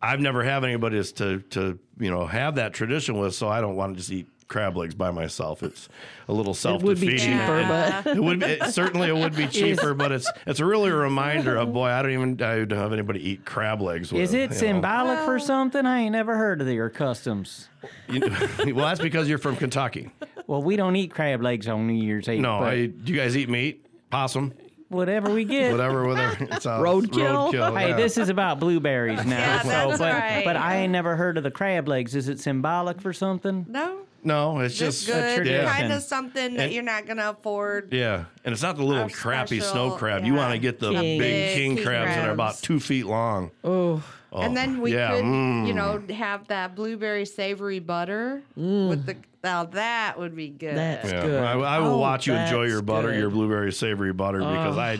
I've 0.00 0.20
never 0.20 0.42
had 0.42 0.64
anybody 0.64 1.02
to 1.02 1.40
to 1.40 1.78
you 1.98 2.10
know 2.10 2.26
have 2.26 2.54
that 2.54 2.72
tradition 2.72 3.18
with, 3.18 3.34
so 3.34 3.48
I 3.48 3.60
don't 3.60 3.76
want 3.76 3.94
to 3.94 3.98
just 3.98 4.10
eat 4.10 4.28
crab 4.50 4.76
legs 4.76 4.94
by 4.94 5.10
myself. 5.10 5.62
It's 5.62 5.88
a 6.28 6.32
little 6.34 6.52
self 6.52 6.82
It 6.82 6.86
would 6.86 7.00
be 7.00 7.10
defeating. 7.12 7.38
cheaper, 7.38 7.64
but 7.66 8.06
It 8.08 8.22
would 8.22 8.40
be, 8.40 8.46
it, 8.46 8.64
certainly 8.74 9.08
it 9.08 9.14
would 9.16 9.34
be 9.34 9.46
cheaper, 9.60 9.94
but 9.94 10.12
it's 10.12 10.30
it's 10.46 10.60
really 10.60 10.90
a 10.90 10.94
reminder 10.94 11.56
of 11.56 11.72
boy. 11.72 11.86
I 11.88 12.02
don't 12.02 12.10
even 12.10 12.42
I 12.42 12.64
don't 12.64 12.72
have 12.78 12.92
anybody 12.92 13.26
eat 13.26 13.46
crab 13.46 13.80
legs. 13.80 14.12
With, 14.12 14.20
Is 14.20 14.34
it 14.34 14.40
you 14.40 14.48
know. 14.48 14.54
symbolic 14.54 15.20
for 15.20 15.38
something? 15.38 15.86
I 15.86 16.00
ain't 16.00 16.12
never 16.12 16.36
heard 16.36 16.60
of 16.60 16.68
your 16.68 16.90
customs. 16.90 17.68
You- 18.08 18.20
well, 18.74 18.86
that's 18.88 19.00
because 19.00 19.28
you're 19.28 19.38
from 19.38 19.56
Kentucky. 19.56 20.10
Well, 20.46 20.62
we 20.62 20.74
don't 20.76 20.96
eat 20.96 21.12
crab 21.14 21.40
legs 21.42 21.68
on 21.68 21.86
New 21.86 21.94
Year's 21.94 22.28
Eve. 22.28 22.40
No, 22.40 22.58
I, 22.58 22.86
do 22.86 23.12
you 23.12 23.18
guys 23.18 23.36
eat 23.36 23.48
meat? 23.48 23.86
Possum, 24.10 24.52
whatever 24.88 25.30
we 25.30 25.44
get. 25.44 25.70
whatever, 25.70 26.04
whatever. 26.08 26.42
It's 26.50 26.66
a 26.66 26.70
Roadkill? 26.70 27.52
roadkill, 27.52 27.78
Hey, 27.78 27.90
yeah. 27.90 27.96
this 27.96 28.18
is 28.18 28.28
about 28.28 28.58
blueberries 28.58 29.24
now. 29.24 29.38
Yeah, 29.38 29.62
so, 29.62 29.68
that's 29.68 29.98
but, 30.00 30.12
right. 30.12 30.42
but 30.44 30.56
I 30.56 30.78
ain't 30.78 30.90
never 30.90 31.14
heard 31.14 31.38
of 31.38 31.44
the 31.44 31.52
crab 31.52 31.86
legs. 31.86 32.16
Is 32.16 32.28
it 32.28 32.40
symbolic 32.40 33.00
for 33.00 33.12
something? 33.12 33.64
No. 33.68 34.00
No, 34.24 34.58
it's 34.60 34.76
Just 34.76 35.06
just 35.06 35.12
good. 35.18 35.36
tradition. 35.36 35.66
Kind 35.66 35.92
of 35.92 36.02
something 36.02 36.54
that 36.54 36.64
And- 36.64 36.72
you're 36.72 36.82
not 36.82 37.06
going 37.06 37.16
to 37.18 37.30
afford. 37.30 37.92
Yeah, 37.92 38.24
and 38.44 38.52
it's 38.52 38.62
not 38.62 38.76
the 38.76 38.84
little 38.84 39.04
Our 39.04 39.08
crappy 39.10 39.60
special- 39.60 39.72
snow 39.72 39.90
crab. 39.96 40.24
You 40.24 40.34
yeah. 40.34 40.38
want 40.38 40.52
to 40.52 40.58
get 40.58 40.78
the 40.78 40.90
King. 40.90 41.18
big 41.18 41.20
Big 41.20 41.56
king 41.56 41.76
king 41.76 41.84
crabs 41.84 42.14
that 42.14 42.28
are 42.28 42.32
about 42.32 42.46
crabs. 42.52 42.60
two 42.60 42.80
feet 42.80 43.06
long. 43.06 43.50
oh, 43.64 44.02
and 44.32 44.56
then 44.56 44.80
we 44.80 44.94
yeah, 44.94 45.16
could, 45.16 45.24
mm. 45.24 45.66
you 45.66 45.74
know, 45.74 46.02
have 46.14 46.46
that 46.48 46.74
blueberry 46.76 47.26
savory 47.26 47.78
butter 47.80 48.42
with 48.56 49.06
the. 49.06 49.16
Now 49.42 49.64
that 49.64 50.18
would 50.18 50.36
be 50.36 50.48
good. 50.50 50.76
That's 50.76 51.10
yeah. 51.10 51.22
good. 51.22 51.42
I, 51.42 51.52
I 51.58 51.78
will 51.78 51.94
Oh, 51.94 51.98
watch 51.98 52.26
you 52.26 52.34
enjoy 52.34 52.64
your 52.64 52.76
that's 52.76 52.86
butter, 52.86 53.08
good. 53.10 53.18
Your 53.20 53.30
blueberry 53.30 53.72
savory 53.72 54.12
butter, 54.12 54.38
because 54.40 54.76
I, 54.76 54.98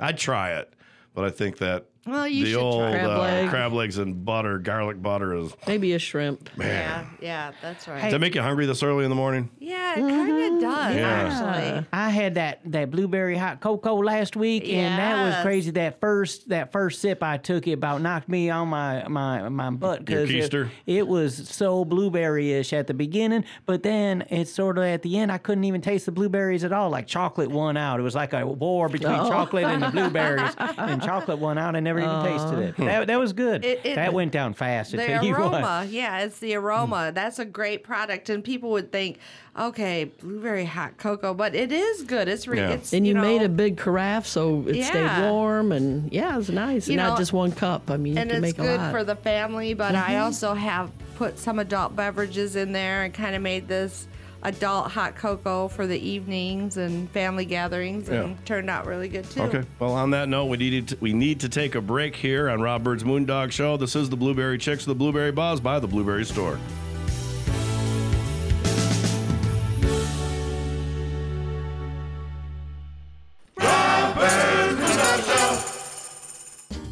I'd 0.00 0.16
try 0.18 0.52
it, 0.52 0.72
but 1.14 1.24
I 1.24 1.30
think 1.30 1.58
that 1.58 1.84
Well, 2.06 2.28
you 2.28 2.44
the 2.44 2.50
should 2.52 2.60
old 2.60 2.80
try 2.82 2.92
Crab 2.92 3.10
uh, 3.10 3.20
leg. 3.20 3.48
crab 3.50 3.72
legs 3.72 3.98
and 3.98 4.24
butter, 4.24 4.58
garlic 4.58 5.02
butter 5.02 5.34
is. 5.34 5.52
maybe 5.66 5.92
a 5.94 5.98
shrimp. 5.98 6.48
Yeah, 6.58 7.04
yeah, 7.20 7.52
that's 7.60 7.88
right. 7.88 8.02
Does 8.02 8.12
that 8.12 8.18
make 8.20 8.34
you 8.34 8.42
hungry 8.42 8.66
this 8.66 8.82
early 8.82 9.04
in 9.04 9.10
the 9.10 9.16
morning? 9.16 9.50
yeah, 9.58 9.94
it 9.94 10.00
kind 10.00 10.30
of 10.54 10.60
does 10.60 10.94
Yeah. 10.94 11.08
actually. 11.08 11.86
I 11.92 12.10
had 12.10 12.34
that, 12.36 12.60
that 12.66 12.90
blueberry 12.90 13.36
hot 13.36 13.60
cocoa 13.60 13.96
last 13.96 14.36
week, 14.36 14.68
and 14.68 14.98
that 14.98 15.24
was 15.24 15.34
Yes. 15.34 15.42
crazy. 15.42 15.70
That 15.72 16.00
first 16.00 16.48
that 16.50 16.70
first 16.72 17.00
sip 17.00 17.22
I 17.22 17.36
took, 17.38 17.66
it 17.66 17.72
about 17.72 18.00
knocked 18.02 18.28
me 18.28 18.50
on 18.50 18.68
my 18.68 19.06
my, 19.08 19.48
my 19.48 19.70
butt 19.70 20.08
Your 20.08 20.20
it, 20.22 20.28
keister? 20.28 20.68
it 20.86 21.06
was 21.08 21.48
so 21.48 21.84
blueberry-ish 21.84 22.72
at 22.72 22.86
the 22.86 22.94
beginning, 22.94 23.44
but 23.66 23.82
then 23.82 24.24
it's 24.30 24.52
sort 24.52 24.78
of 24.78 24.84
at 24.84 25.02
the 25.02 25.18
end. 25.18 25.32
I 25.32 25.38
couldn't 25.38 25.64
even 25.64 25.80
taste 25.80 26.06
the 26.06 26.12
blueberries 26.12 26.62
at 26.64 26.72
all. 26.72 26.90
Like 26.90 27.06
chocolate 27.06 27.50
won 27.50 27.76
out. 27.76 27.98
It 27.98 28.04
was 28.04 28.14
like 28.14 28.32
a 28.32 28.46
war 28.46 28.88
between 28.88 29.12
Oh. 29.12 29.28
chocolate 29.28 29.64
and 29.64 29.82
the 29.82 29.90
blueberries, 29.92 30.54
and 30.58 31.02
chocolate 31.02 31.38
won 31.38 31.58
out. 31.58 31.74
I 31.74 31.80
never 31.80 31.95
even 31.98 32.24
tasted 32.24 32.48
uh-huh. 32.54 32.60
it. 32.60 32.74
Hmm. 32.76 32.84
That, 32.86 33.06
that 33.08 33.18
was 33.18 33.32
good. 33.32 33.64
It- 33.64 33.80
it- 33.84 33.94
that 33.96 34.12
went 34.12 34.32
down 34.32 34.54
fast. 34.54 34.94
I 34.94 34.96
The 34.98 35.06
tell 35.06 35.24
you 35.24 35.32
what. 35.32 35.40
aroma, 35.54 35.86
yeah, 35.88 36.20
it's 36.20 36.38
the 36.38 36.52
hmm. 36.54 36.58
aroma. 36.64 37.12
That's 37.14 37.38
a 37.38 37.44
great 37.44 37.84
product, 37.84 38.28
and 38.30 38.42
people 38.44 38.70
would 38.70 38.92
think, 38.92 39.18
okay, 39.58 40.04
blueberry 40.04 40.64
hot 40.64 40.96
cocoa, 40.98 41.32
but 41.34 41.54
it 41.54 41.72
is 41.72 42.02
good. 42.02 42.28
It's 42.28 42.46
re- 42.46 42.58
Yeah. 42.58 42.70
it's 42.70 42.92
And 42.92 43.06
you, 43.06 43.14
know, 43.14 43.22
made 43.22 43.42
a 43.42 43.48
big 43.48 43.76
carafe, 43.76 44.26
so 44.26 44.64
it 44.68 44.76
Yeah. 44.76 44.86
stayed 45.18 45.30
warm, 45.30 45.72
and 45.72 46.12
yeah, 46.12 46.38
it's 46.38 46.48
nice. 46.48 46.88
You 46.88 46.92
and 46.94 47.02
know, 47.02 47.08
not 47.10 47.18
just 47.18 47.32
one 47.32 47.52
cup. 47.52 47.90
I 47.90 47.96
mean, 47.96 48.14
you 48.14 48.18
and 48.20 48.30
can 48.30 48.44
it's 48.44 48.56
make 48.56 48.58
a 48.58 48.62
good 48.70 48.80
lot. 48.80 48.90
for 48.92 49.04
the 49.04 49.16
family. 49.16 49.74
But 49.74 49.94
I 49.94 50.12
Mm-hmm. 50.12 50.22
also 50.24 50.54
have 50.54 50.90
put 51.16 51.38
some 51.38 51.58
adult 51.58 51.96
beverages 51.96 52.56
in 52.56 52.72
there 52.72 53.04
and 53.04 53.14
kind 53.14 53.34
of 53.34 53.42
made 53.42 53.68
this 53.68 54.06
adult 54.42 54.90
hot 54.92 55.16
cocoa 55.16 55.68
for 55.68 55.86
the 55.86 55.98
evenings 55.98 56.76
and 56.76 57.10
family 57.10 57.44
gatherings, 57.44 58.08
and 58.08 58.30
Yeah. 58.30 58.36
turned 58.44 58.70
out 58.70 58.86
really 58.86 59.08
good 59.08 59.28
too. 59.30 59.42
Okay. 59.42 59.62
Well, 59.78 59.92
on 59.92 60.10
that 60.10 60.28
note, 60.28 60.46
we 60.46 60.56
needed 60.56 60.88
to, 60.88 60.96
we 61.00 61.12
need 61.12 61.40
to 61.40 61.48
take 61.48 61.74
a 61.74 61.80
break 61.80 62.14
here 62.16 62.48
on 62.48 62.60
Rob 62.60 62.84
Bird's 62.84 63.04
Moondog 63.04 63.50
Show. 63.52 63.76
This 63.76 63.96
is 63.96 64.08
the 64.10 64.16
Blueberry 64.16 64.58
Chicks, 64.58 64.84
the 64.84 64.94
Blueberry 64.94 65.32
Buzz 65.32 65.60
by 65.60 65.80
the 65.80 65.88
Blueberry 65.88 66.24
Store. 66.24 66.58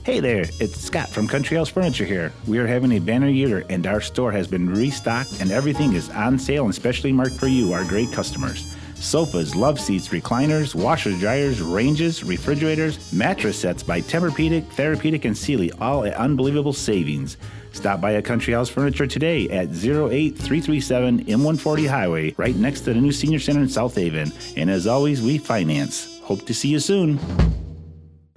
Hey 0.04 0.20
there, 0.20 0.44
it's 0.60 0.78
Scott 0.78 1.08
from 1.08 1.26
Country 1.26 1.56
House 1.56 1.70
Furniture 1.70 2.04
here. 2.04 2.30
We 2.46 2.58
are 2.58 2.66
having 2.66 2.92
a 2.92 2.98
banner 2.98 3.30
year 3.30 3.64
and 3.70 3.86
our 3.86 4.02
store 4.02 4.30
has 4.32 4.46
been 4.46 4.68
restocked 4.68 5.40
and 5.40 5.50
everything 5.50 5.94
is 5.94 6.10
on 6.10 6.38
sale 6.38 6.66
and 6.66 6.74
specially 6.74 7.10
marked 7.10 7.36
for 7.36 7.46
you, 7.46 7.72
our 7.72 7.84
great 7.84 8.12
customers. 8.12 8.76
Sofas, 8.96 9.56
love 9.56 9.80
seats, 9.80 10.08
recliners, 10.08 10.74
washers, 10.74 11.18
dryers, 11.20 11.62
ranges, 11.62 12.22
refrigerators, 12.22 13.14
mattress 13.14 13.58
sets 13.58 13.82
by 13.82 14.02
Tempur-Pedic, 14.02 14.66
Therapedic, 14.74 15.24
and 15.24 15.36
Sealy, 15.36 15.72
all 15.80 16.04
at 16.04 16.12
unbelievable 16.16 16.74
savings. 16.74 17.38
Stop 17.72 18.02
by 18.02 18.10
a 18.10 18.22
Country 18.22 18.52
House 18.52 18.68
Furniture 18.68 19.06
today 19.06 19.48
at 19.48 19.68
08337 19.68 21.24
M140 21.24 21.88
Highway, 21.88 22.34
right 22.36 22.56
next 22.56 22.80
to 22.80 22.92
the 22.92 23.00
new 23.00 23.10
Senior 23.10 23.40
Center 23.40 23.62
in 23.62 23.70
South 23.70 23.94
Haven. 23.94 24.30
And 24.54 24.68
as 24.68 24.86
always, 24.86 25.22
we 25.22 25.38
finance. 25.38 26.20
Hope 26.24 26.44
to 26.44 26.52
see 26.52 26.68
you 26.68 26.78
soon. 26.78 27.18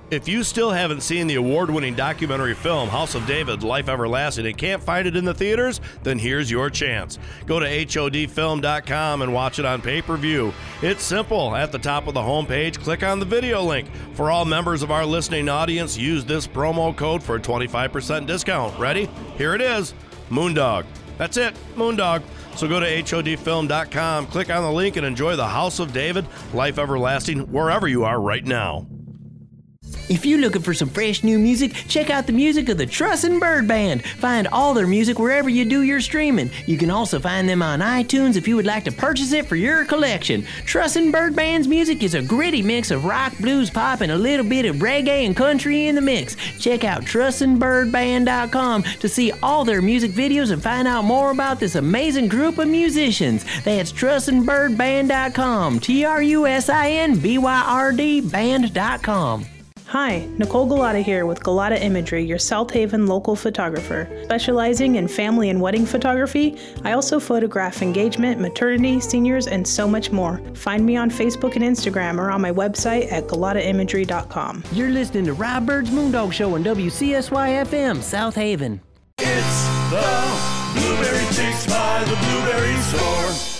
If 0.09 0.25
you 0.25 0.43
still 0.43 0.71
haven't 0.71 1.01
seen 1.01 1.27
the 1.27 1.35
award 1.35 1.69
winning 1.69 1.93
documentary 1.93 2.53
film 2.53 2.87
House 2.87 3.13
of 3.13 3.27
David 3.27 3.61
Life 3.61 3.89
Everlasting 3.89 4.45
and 4.45 4.57
can't 4.57 4.81
find 4.81 5.05
it 5.05 5.17
in 5.17 5.25
the 5.25 5.33
theaters, 5.33 5.81
then 6.01 6.17
here's 6.17 6.49
your 6.49 6.69
chance. 6.69 7.19
Go 7.45 7.59
to 7.59 7.65
HODfilm.com 7.65 9.21
and 9.21 9.33
watch 9.33 9.59
it 9.59 9.65
on 9.65 9.81
pay 9.81 10.01
per 10.01 10.15
view. 10.15 10.53
It's 10.81 11.03
simple. 11.03 11.53
At 11.57 11.73
the 11.73 11.77
top 11.77 12.07
of 12.07 12.13
the 12.13 12.21
homepage, 12.21 12.79
click 12.79 13.03
on 13.03 13.19
the 13.19 13.25
video 13.25 13.61
link. 13.61 13.89
For 14.13 14.31
all 14.31 14.45
members 14.45 14.81
of 14.81 14.91
our 14.91 15.05
listening 15.05 15.49
audience, 15.49 15.97
use 15.97 16.23
this 16.23 16.47
promo 16.47 16.95
code 16.95 17.21
for 17.21 17.35
a 17.35 17.39
25% 17.41 18.25
discount. 18.25 18.79
Ready? 18.79 19.09
Here 19.37 19.55
it 19.55 19.61
is 19.61 19.93
Moondog. 20.29 20.85
That's 21.17 21.35
it, 21.35 21.53
Moondog. 21.75 22.23
So 22.55 22.69
go 22.69 22.79
to 22.79 22.85
HODfilm.com, 22.85 24.27
click 24.27 24.49
on 24.51 24.63
the 24.63 24.71
link, 24.71 24.95
and 24.95 25.05
enjoy 25.05 25.35
the 25.35 25.49
House 25.49 25.79
of 25.79 25.91
David 25.91 26.25
Life 26.53 26.79
Everlasting 26.79 27.51
wherever 27.51 27.89
you 27.89 28.05
are 28.05 28.21
right 28.21 28.45
now. 28.45 28.87
If 30.09 30.25
you're 30.25 30.39
looking 30.39 30.61
for 30.61 30.73
some 30.73 30.89
fresh 30.89 31.23
new 31.23 31.37
music, 31.37 31.73
check 31.87 32.09
out 32.09 32.27
the 32.27 32.33
music 32.33 32.69
of 32.69 32.77
the 32.77 32.85
Trusin' 32.85 33.39
Byrd 33.39 33.67
Band. 33.67 34.05
Find 34.05 34.47
all 34.47 34.73
their 34.73 34.87
music 34.87 35.19
wherever 35.19 35.49
you 35.49 35.65
do 35.65 35.81
your 35.81 35.99
streaming. 35.99 36.49
You 36.65 36.77
can 36.77 36.89
also 36.89 37.19
find 37.19 37.47
them 37.47 37.61
on 37.61 37.79
iTunes 37.81 38.37
if 38.37 38.47
you 38.47 38.55
would 38.55 38.65
like 38.65 38.85
to 38.85 38.91
purchase 38.91 39.33
it 39.33 39.47
for 39.47 39.57
your 39.57 39.83
collection. 39.83 40.43
Trusin' 40.65 41.11
Byrd 41.11 41.35
Band's 41.35 41.67
music 41.67 42.03
is 42.03 42.13
a 42.13 42.21
gritty 42.21 42.61
mix 42.61 42.89
of 42.89 43.03
rock, 43.03 43.37
blues, 43.37 43.69
pop, 43.69 43.99
and 43.99 44.13
a 44.13 44.17
little 44.17 44.45
bit 44.45 44.65
of 44.65 44.77
reggae 44.77 45.25
and 45.25 45.35
country 45.35 45.87
in 45.87 45.95
the 45.95 46.01
mix. 46.01 46.37
Check 46.57 46.85
out 46.85 47.03
trusinbyrdband.com 47.03 48.83
to 48.83 49.09
see 49.09 49.33
all 49.43 49.65
their 49.65 49.81
music 49.81 50.11
videos 50.11 50.51
and 50.51 50.63
find 50.63 50.87
out 50.87 51.03
more 51.03 51.31
about 51.31 51.59
this 51.59 51.75
amazing 51.75 52.29
group 52.29 52.57
of 52.59 52.69
musicians. 52.69 53.43
That's 53.63 53.91
trusinbyrdband.com. 53.91 55.79
T 55.81 56.05
R 56.05 56.21
U 56.21 56.47
S 56.47 56.69
I 56.69 56.91
N 56.91 57.19
B 57.19 57.37
Y 57.37 57.63
R 57.67 57.91
D 57.91 58.21
band.com. 58.21 59.45
Hi, 59.87 60.27
Nicole 60.37 60.65
Galata 60.65 60.99
here 60.99 61.25
with 61.25 61.41
Galata 61.41 61.81
Imagery, 61.81 62.21
your 62.21 62.39
South 62.39 62.71
Haven 62.71 63.07
local 63.07 63.37
photographer. 63.37 64.09
Specializing 64.25 64.95
in 64.95 65.07
family 65.07 65.49
and 65.49 65.61
wedding 65.61 65.85
photography, 65.85 66.57
I 66.83 66.91
also 66.91 67.21
photograph 67.21 67.81
engagement, 67.81 68.41
maternity, 68.41 68.99
seniors, 68.99 69.47
and 69.47 69.65
so 69.65 69.87
much 69.87 70.11
more. 70.11 70.39
Find 70.55 70.85
me 70.85 70.97
on 70.97 71.09
Facebook 71.09 71.55
and 71.55 71.63
Instagram 71.63 72.17
or 72.19 72.29
on 72.29 72.41
my 72.41 72.51
website 72.51 73.09
at 73.13 73.27
galataimagery.com. 73.27 74.65
You're 74.73 74.89
listening 74.89 75.23
to 75.25 75.33
Rob 75.33 75.65
Bird's 75.65 75.89
Moondog 75.89 76.33
Show 76.33 76.55
on 76.55 76.65
WCSY 76.65 77.65
FM, 77.65 78.01
South 78.01 78.35
Haven. 78.35 78.81
It's 79.19 79.63
the 79.89 80.81
Blueberry 80.81 81.25
Chicks 81.33 81.65
by 81.65 82.03
the 82.03 82.15
Blueberry 82.17 82.75
Store. 82.81 83.56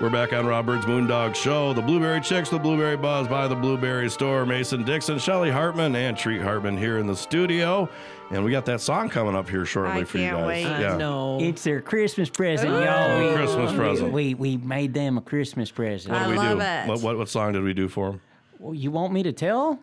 We're 0.00 0.10
back 0.10 0.32
on 0.32 0.46
Rob 0.46 0.66
Bird's 0.66 0.86
Moondog 0.86 1.34
Show. 1.34 1.72
The 1.72 1.82
Blueberry 1.82 2.20
Chicks, 2.20 2.50
the 2.50 2.58
Blueberry 2.58 2.96
Buzz 2.96 3.26
by 3.26 3.48
the 3.48 3.56
Blueberry 3.56 4.08
Store. 4.08 4.46
Mason 4.46 4.84
Dixon, 4.84 5.18
Shelly 5.18 5.50
Hartman, 5.50 5.96
and 5.96 6.16
Treat 6.16 6.40
Hartman 6.40 6.76
here 6.78 6.98
in 6.98 7.06
the 7.08 7.16
studio. 7.16 7.88
And 8.30 8.44
we 8.44 8.52
got 8.52 8.64
that 8.66 8.80
song 8.80 9.08
coming 9.08 9.34
up 9.34 9.48
here 9.48 9.64
shortly 9.64 10.02
I 10.02 10.04
for 10.04 10.18
you 10.18 10.24
can't 10.28 10.36
guys. 10.38 10.46
wait. 10.46 10.62
Yeah. 10.62 10.96
No. 10.98 11.40
It's 11.40 11.64
their 11.64 11.80
Christmas 11.80 12.30
present, 12.30 12.70
y'all. 12.70 13.28
We- 13.28 13.34
Christmas 13.34 13.72
present. 13.72 14.12
We 14.12 14.34
we 14.34 14.56
made 14.58 14.94
them 14.94 15.18
a 15.18 15.20
Christmas 15.20 15.72
present. 15.72 16.12
What 16.14 16.22
I 16.22 16.28
we 16.28 16.36
love 16.36 16.58
do? 16.58 16.64
it. 16.64 16.86
What, 16.86 17.00
what 17.02 17.18
what 17.18 17.28
song 17.28 17.54
did 17.54 17.64
we 17.64 17.74
do 17.74 17.88
for 17.88 18.10
them? 18.12 18.20
Well, 18.60 18.74
you 18.74 18.92
want 18.92 19.12
me 19.12 19.24
to 19.24 19.32
tell? 19.32 19.80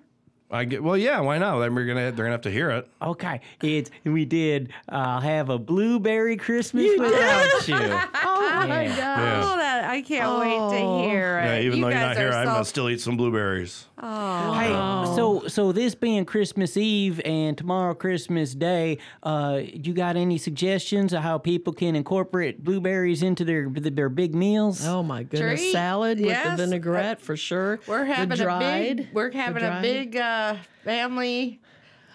I 0.52 0.64
get 0.64 0.82
well, 0.84 0.96
yeah. 0.96 1.20
Why 1.22 1.40
not? 1.40 1.60
Then 1.60 1.74
we're 1.76 1.88
gonna 1.88 2.12
they're 2.12 2.26
gonna 2.26 2.32
have 2.32 2.42
to 2.42 2.52
hear 2.52 2.70
it. 2.70 2.88
Okay, 3.02 3.42
it's 3.64 3.90
we 4.06 4.24
did 4.26 4.72
uh, 4.88 5.20
have 5.20 5.50
a 5.50 5.58
blueberry 5.58 6.38
Christmas 6.38 6.88
without 6.98 7.68
you. 7.68 7.76
Oh 8.58 8.68
my 8.68 8.88
God. 8.88 8.98
Yeah. 8.98 9.42
Oh, 9.44 9.58
that 9.58 9.65
I 9.96 10.02
can't 10.02 10.40
wait 10.40 10.58
Oh. 10.60 10.72
to 11.04 11.10
hear 11.10 11.40
it. 11.40 11.46
Yeah, 11.46 11.60
even 11.60 11.78
You 11.80 11.84
though 11.86 11.90
you're 11.90 11.98
guys 12.00 12.08
not 12.16 12.18
here, 12.18 12.30
are 12.32 12.34
I'm 12.34 12.46
so- 12.48 12.52
gonna 12.54 12.66
still 12.66 12.90
eat 12.90 13.00
some 13.02 13.16
blueberries. 13.18 13.86
Hey, 14.02 14.72
so 15.16 15.44
so 15.48 15.72
this 15.72 15.96
being 15.96 16.26
Christmas 16.26 16.76
Eve 16.78 17.22
and 17.24 17.58
tomorrow 17.58 17.94
Christmas 17.94 18.54
Day, 18.54 18.98
uh, 19.24 19.62
you 19.64 19.94
got 19.94 20.16
any 20.18 20.38
suggestions 20.38 21.14
of 21.14 21.22
how 21.24 21.38
people 21.38 21.72
can 21.74 21.96
incorporate 21.96 22.64
blueberries 22.64 23.24
into 23.24 23.46
their 23.46 23.70
their 23.70 24.10
big 24.10 24.36
meals? 24.36 24.86
Oh 24.86 25.02
my 25.02 25.24
goodness! 25.24 25.60
Treat. 25.62 25.72
Salad 25.72 26.20
with 26.20 26.44
the 26.44 26.56
vinaigrette 26.58 27.22
for 27.22 27.38
sure. 27.38 27.80
We're 27.88 28.06
The 28.06 28.14
having 28.14 28.40
a 28.40 28.44
dried, 28.44 28.98
big. 28.98 29.08
We're 29.14 29.32
the 29.32 29.38
having 29.38 29.64
a 29.64 29.68
dried. 29.68 29.82
big 29.82 30.18
uh, 30.18 30.56
family. 30.84 31.60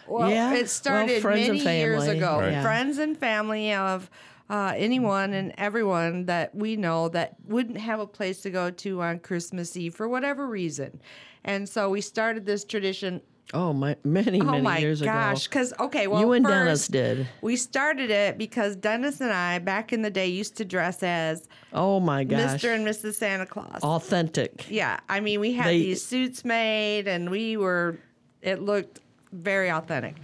Well, 0.07 0.29
Yeah, 0.29 0.51
well, 0.53 0.61
it 0.61 0.69
started 0.69 1.23
friends 1.23 1.49
and 1.49 1.65
many 1.65 1.79
years 1.79 2.01
family. 2.05 2.19
ago. 2.19 2.39
Right. 2.41 2.51
Yeah. 2.53 2.63
Friends 2.63 2.99
and 2.99 3.17
family 3.17 3.73
of 3.73 4.11
uh, 4.51 4.75
anyone 4.77 5.33
and 5.33 5.55
everyone 5.57 6.27
that 6.27 6.55
we 6.55 6.77
know 6.77 7.09
that 7.09 7.37
wouldn't 7.47 7.79
have 7.79 8.01
a 8.01 8.07
place 8.07 8.43
to 8.43 8.51
go 8.51 8.71
to 8.71 9.01
on 9.01 9.21
Christmas 9.21 9.77
Eve 9.77 9.95
for 9.95 10.09
whatever 10.09 10.47
reason, 10.47 11.01
and 11.45 11.67
so 11.69 11.89
we 11.89 12.01
started 12.03 12.45
this 12.45 12.65
tradition. 12.65 13.23
Oh 13.55 13.73
my! 13.73 13.97
Many 14.05 14.41
Oh 14.41 14.45
many 14.45 14.63
my 14.63 14.79
years 14.79 15.03
gosh! 15.03 15.47
ago. 15.47 15.51
Because 15.51 15.73
okay, 15.81 16.07
well, 16.07 16.21
you 16.21 16.33
and 16.33 16.45
first, 16.45 16.55
Dennis 16.55 16.89
did. 16.89 17.29
We 17.43 17.57
started 17.57 18.11
it 18.11 18.39
because 18.39 18.77
Dennis 18.77 19.21
and 19.21 19.33
I, 19.33 19.59
back 19.59 19.93
in 19.93 20.03
the 20.03 20.11
day, 20.11 20.29
used 20.29 20.57
to 20.59 20.65
dress 20.65 21.03
as 21.03 21.49
Oh 21.73 21.99
my 21.99 22.23
gosh! 22.25 22.63
Mr. 22.63 22.75
and 22.75 22.87
Mrs. 22.87 23.15
Santa 23.15 23.47
Claus. 23.47 23.81
Authentic. 23.83 24.67
Yeah, 24.71 25.01
I 25.09 25.19
mean, 25.21 25.41
we 25.41 25.53
had 25.53 25.67
They- 25.67 25.79
these 25.81 26.05
suits 26.05 26.45
made, 26.45 27.09
and 27.09 27.29
we 27.31 27.57
were. 27.57 27.99
It 28.43 28.63
looked 28.63 29.01
very 29.33 29.69
authentic, 29.71 30.17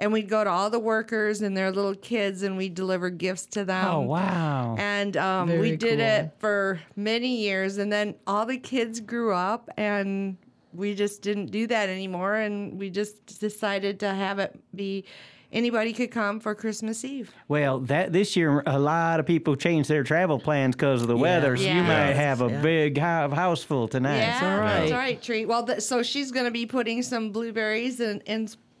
and 0.00 0.12
we'd 0.12 0.28
go 0.28 0.42
to 0.42 0.50
all 0.50 0.70
the 0.70 0.78
workers 0.80 1.42
and 1.42 1.56
their 1.56 1.70
little 1.70 1.94
kids, 1.94 2.42
and 2.42 2.56
we'd 2.56 2.74
deliver 2.74 3.10
gifts 3.10 3.46
to 3.46 3.64
them. 3.64 3.84
Oh 3.86 4.00
wow! 4.00 4.74
And 4.78 5.16
um, 5.16 5.48
we 5.50 5.56
Very 5.56 5.76
did 5.76 6.00
it 6.00 6.32
for 6.38 6.80
many 6.96 7.36
years, 7.42 7.78
and 7.78 7.92
then 7.92 8.14
all 8.26 8.46
the 8.46 8.58
kids 8.58 8.98
grew 9.00 9.32
up, 9.32 9.68
and 9.76 10.36
we 10.72 10.94
just 10.94 11.22
didn't 11.22 11.46
do 11.52 11.66
that 11.68 11.88
anymore, 11.88 12.36
and 12.36 12.78
we 12.78 12.90
just 12.90 13.38
decided 13.40 14.00
to 14.00 14.08
have 14.12 14.38
it 14.38 14.58
be 14.74 15.04
anybody 15.52 15.92
could 15.92 16.12
come 16.12 16.38
for 16.38 16.54
Christmas 16.54 17.04
Eve. 17.04 17.34
Well, 17.48 17.80
that 17.80 18.12
this 18.12 18.36
year 18.36 18.62
a 18.66 18.78
lot 18.78 19.18
of 19.18 19.26
people 19.26 19.56
changed 19.56 19.90
their 19.90 20.04
travel 20.04 20.38
plans 20.38 20.76
because 20.76 21.02
of 21.02 21.08
the 21.08 21.16
weather, 21.16 21.56
so 21.56 21.62
you 21.64 21.68
Yeah. 21.70 21.82
might 21.82 22.14
have 22.14 22.40
a 22.40 22.48
Yeah. 22.48 22.60
big 22.62 22.96
hou- 22.98 23.30
house 23.34 23.64
full 23.64 23.88
tonight. 23.88 24.18
Yeah, 24.18 24.40
all 24.54 24.60
right. 24.60 24.78
that's 24.80 24.92
right. 24.92 24.98
right, 24.98 25.22
Treat. 25.22 25.46
Well, 25.46 25.64
th- 25.66 25.80
so 25.80 26.04
she's 26.04 26.30
going 26.30 26.44
to 26.44 26.52
be 26.52 26.66
putting 26.66 27.02
some 27.02 27.32
blueberries 27.32 27.98
and 27.98 28.22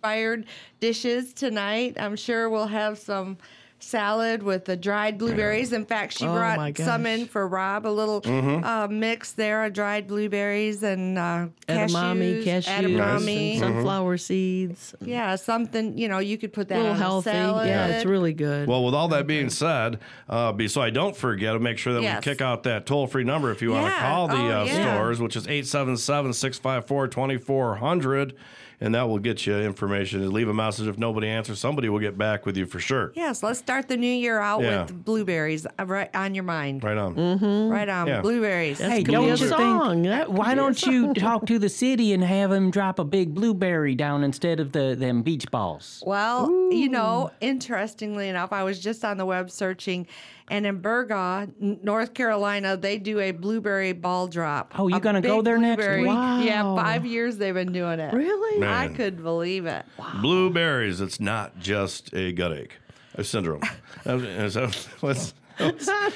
inspired 0.04 0.46
dishes 0.80 1.34
tonight. 1.34 1.96
I'm 2.00 2.16
sure 2.16 2.48
we'll 2.48 2.68
have 2.68 2.98
some 2.98 3.36
salad 3.82 4.42
with 4.42 4.66
the 4.66 4.76
dried 4.76 5.16
blueberries. 5.18 5.72
In 5.72 5.86
fact, 5.86 6.12
she 6.18 6.26
Oh, 6.26 6.34
brought 6.34 6.76
some 6.76 7.06
in 7.06 7.24
for 7.26 7.46
Rob, 7.48 7.86
a 7.86 7.88
little 7.88 8.20
Mm-hmm. 8.22 8.62
uh, 8.64 8.88
mix 8.88 9.32
there 9.32 9.64
of 9.64 9.72
dried 9.72 10.06
blueberries 10.06 10.82
and 10.82 11.16
uh, 11.18 11.46
Edamame, 11.66 12.42
cashews, 12.44 12.44
cashews, 12.66 12.96
edamame. 12.96 13.50
and 13.52 13.58
sunflower 13.60 14.18
seeds. 14.18 14.94
Yeah, 15.02 15.36
something, 15.36 15.96
you 15.96 16.08
know, 16.08 16.18
you 16.18 16.36
could 16.38 16.52
put 16.52 16.68
that 16.68 16.76
A 16.76 16.78
little 16.78 16.92
on 16.92 16.98
healthy. 16.98 17.30
salad. 17.30 17.68
Yeah, 17.68 17.86
it's 17.88 18.04
really 18.06 18.34
good. 18.34 18.68
Well, 18.68 18.84
with 18.84 18.94
all 18.94 19.08
that 19.08 19.26
being 19.26 19.48
said, 19.48 19.98
uh, 20.28 20.52
be, 20.52 20.68
so 20.68 20.80
I 20.82 20.90
don't 20.90 21.16
forget 21.16 21.54
to 21.54 21.58
make 21.58 21.76
sure 21.78 21.92
that 21.94 22.02
Yes. 22.02 22.24
we 22.24 22.30
kick 22.32 22.42
out 22.42 22.62
that 22.64 22.84
toll 22.86 23.06
free 23.06 23.24
number 23.24 23.50
if 23.50 23.60
you 23.62 23.70
want 23.72 23.86
to 23.86 23.98
call 24.00 24.28
the 24.28 24.34
Oh, 24.36 24.60
uh, 24.60 24.64
yeah. 24.64 24.94
stores, 24.94 25.20
which 25.22 25.36
is 25.36 25.46
877 25.46 26.32
654 26.34 27.08
2400. 27.08 28.34
And 28.82 28.94
that 28.94 29.08
will 29.08 29.18
get 29.18 29.46
you 29.46 29.56
information. 29.58 30.30
Leave 30.32 30.48
a 30.48 30.54
message. 30.54 30.86
If 30.86 30.96
nobody 30.96 31.28
answers, 31.28 31.58
somebody 31.58 31.90
will 31.90 31.98
get 31.98 32.16
back 32.16 32.46
with 32.46 32.56
you 32.56 32.64
for 32.64 32.80
sure. 32.80 33.12
Yes, 33.14 33.42
let's 33.42 33.58
start 33.58 33.88
the 33.88 33.96
new 33.96 34.06
year 34.10 34.40
out 34.40 34.62
Yeah. 34.62 34.82
with 34.84 35.04
blueberries 35.04 35.66
uh, 35.78 35.84
right 35.84 36.08
on 36.16 36.34
your 36.34 36.44
mind. 36.44 36.82
Right 36.82 36.96
on. 36.96 37.68
Right 37.68 37.88
on, 37.90 38.06
Yeah. 38.06 38.22
blueberries. 38.22 38.78
Hey, 38.78 39.02
could 39.02 39.12
don't 39.12 39.28
you 39.28 39.36
song. 39.36 39.90
think? 40.02 40.06
That 40.06 40.32
why 40.32 40.54
don't 40.54 40.80
you 40.86 41.12
talk 41.12 41.44
to 41.46 41.58
the 41.58 41.68
city 41.68 42.14
and 42.14 42.24
have 42.24 42.48
them 42.50 42.70
drop 42.70 42.98
a 42.98 43.04
big 43.04 43.34
blueberry 43.34 43.94
down 43.94 44.24
instead 44.24 44.60
of 44.60 44.72
the 44.72 44.96
them 44.98 45.20
beach 45.22 45.50
balls? 45.50 46.02
Well, 46.06 46.50
you 46.72 46.88
know, 46.88 47.32
interestingly 47.42 48.28
enough, 48.30 48.50
I 48.52 48.62
was 48.62 48.78
just 48.80 49.04
on 49.04 49.18
the 49.18 49.26
web 49.26 49.50
searching, 49.50 50.06
and 50.48 50.66
in 50.66 50.80
Burgaw, 50.80 51.48
North 51.84 52.14
Carolina, 52.14 52.76
they 52.76 52.98
do 52.98 53.20
a 53.20 53.30
blueberry 53.30 53.92
ball 53.92 54.26
drop. 54.26 54.74
Oh, 54.78 54.88
you're 54.88 54.98
gonna 55.00 55.20
go 55.20 55.42
there 55.42 55.58
next 55.58 55.76
blueberry- 55.84 56.00
week? 56.02 56.46
Yeah, 56.48 56.74
five 56.74 57.04
years 57.06 57.36
they've 57.36 57.54
been 57.54 57.72
doing 57.72 58.00
it. 58.00 58.12
really? 58.14 58.58
I 58.72 58.88
could 58.88 59.22
believe 59.22 59.66
it. 59.66 59.84
Blueberries, 60.20 61.00
it's 61.00 61.20
not 61.20 61.58
just 61.60 62.12
a 62.14 62.32
gut 62.32 62.52
ache, 62.52 62.74
a 63.14 63.24
syndrome. 63.24 63.62
Uh, 64.06 64.48
so, 64.48 64.70
what's- 65.00 65.34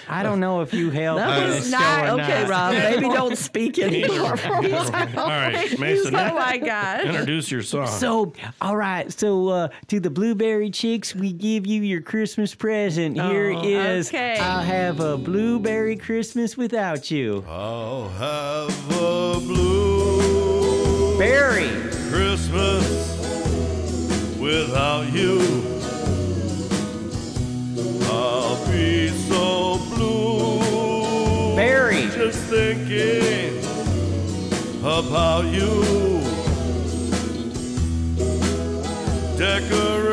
I 0.09 0.23
don't 0.23 0.41
know 0.41 0.63
if 0.63 0.73
you 0.73 0.89
helped 0.89 1.19
That 1.19 1.47
was 1.47 1.71
not- 1.71 2.07
show 2.07 2.17
or 2.17 2.21
okay. 2.23 2.47
Rob. 2.47 2.73
Maybe 2.73 3.03
don't 3.03 3.37
speak 3.37 3.79
anymore. 3.79 4.39
All 4.47 5.29
right, 5.29 5.79
Mason, 5.79 6.15
Oh 6.17 6.35
my 6.35 6.57
gosh. 6.57 7.05
introduce 7.05 7.51
your 7.51 7.61
song. 7.61 7.89
So, 7.89 8.33
all 8.63 8.75
right. 8.79 9.13
So, 9.13 9.49
uh, 9.51 9.69
to 9.89 10.01
the 10.01 10.09
Blueberry 10.09 10.71
Chicks, 10.71 11.15
we 11.15 11.31
give 11.35 11.67
you 11.67 11.83
your 11.83 12.01
Christmas 12.01 12.55
present. 12.55 13.17
Here 13.21 13.53
Oh, 13.55 13.63
is 13.63 14.09
okay. 14.09 14.39
I'll 14.39 14.63
have 14.63 15.01
a 15.01 15.19
blueberry 15.19 15.97
Christmas 15.97 16.57
without 16.57 17.11
you. 17.11 17.45
I'll 17.47 18.09
have 18.09 18.93
a 18.93 19.41
blue 19.41 21.19
Berry. 21.19 21.69
Christmas 22.15 23.19
without 24.39 25.13
you. 25.13 25.41
I'll 28.05 28.65
be 28.71 29.09
so 29.09 29.79
blue. 29.93 31.57
Berry. 31.57 32.07
Just 32.15 32.39
thinking 32.45 33.59
about 34.85 35.47
you. 35.47 36.21
Decorations 39.37 40.04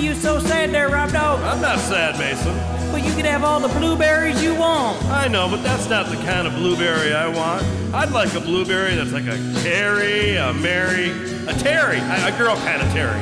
you 0.00 0.14
so 0.14 0.38
sad 0.38 0.70
there, 0.70 0.88
Rob 0.88 1.12
Dog? 1.12 1.40
I'm 1.42 1.60
not 1.60 1.78
sad, 1.78 2.18
Mason. 2.18 2.56
Well, 2.90 2.98
you 2.98 3.12
can 3.12 3.24
have 3.26 3.44
all 3.44 3.60
the 3.60 3.68
blueberries 3.78 4.42
you 4.42 4.54
want. 4.54 5.02
I 5.04 5.28
know, 5.28 5.48
but 5.48 5.62
that's 5.62 5.88
not 5.88 6.06
the 6.06 6.16
kind 6.16 6.46
of 6.46 6.54
blueberry 6.54 7.12
I 7.12 7.28
want. 7.28 7.62
I'd 7.94 8.10
like 8.10 8.34
a 8.34 8.40
blueberry 8.40 8.94
that's 8.94 9.12
like 9.12 9.26
a 9.26 9.36
Carrie, 9.62 10.36
a 10.36 10.52
Mary, 10.54 11.10
a 11.46 11.54
Terry, 11.54 11.98
a 11.98 12.34
a 12.34 12.38
girl 12.38 12.56
kind 12.56 12.82
of 12.82 12.88
Terry. 12.92 13.20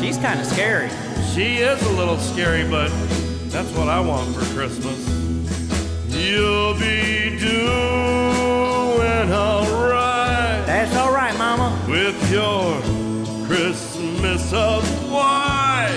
She's 0.00 0.16
kind 0.16 0.40
of 0.40 0.46
scary. 0.46 0.88
She 1.34 1.56
is 1.56 1.82
a 1.82 1.90
little 1.92 2.18
scary, 2.18 2.68
but 2.68 2.88
that's 3.50 3.70
what 3.72 3.88
I 3.88 4.00
want 4.00 4.34
for 4.34 4.44
Christmas. 4.54 4.98
You'll 6.08 6.74
be 6.74 7.36
doing 7.38 9.32
alright 9.32 10.64
That's 10.66 10.94
all 10.96 11.12
right, 11.12 11.36
Mama. 11.36 11.76
with 11.88 12.30
your 12.30 12.80
Christmas 13.46 14.52
of 14.52 15.03
white, 15.14 15.96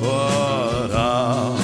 but 0.00 0.90
I'll 0.92 1.56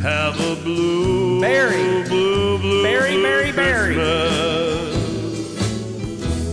have 0.00 0.38
a 0.40 0.54
blue, 0.62 1.40
Berry. 1.40 2.04
blue, 2.08 2.58
blue, 2.58 2.82
Berry, 2.82 3.10
blue 3.12 3.22
berry, 3.22 3.52
berry. 3.52 3.94
Christmas. 3.94 4.96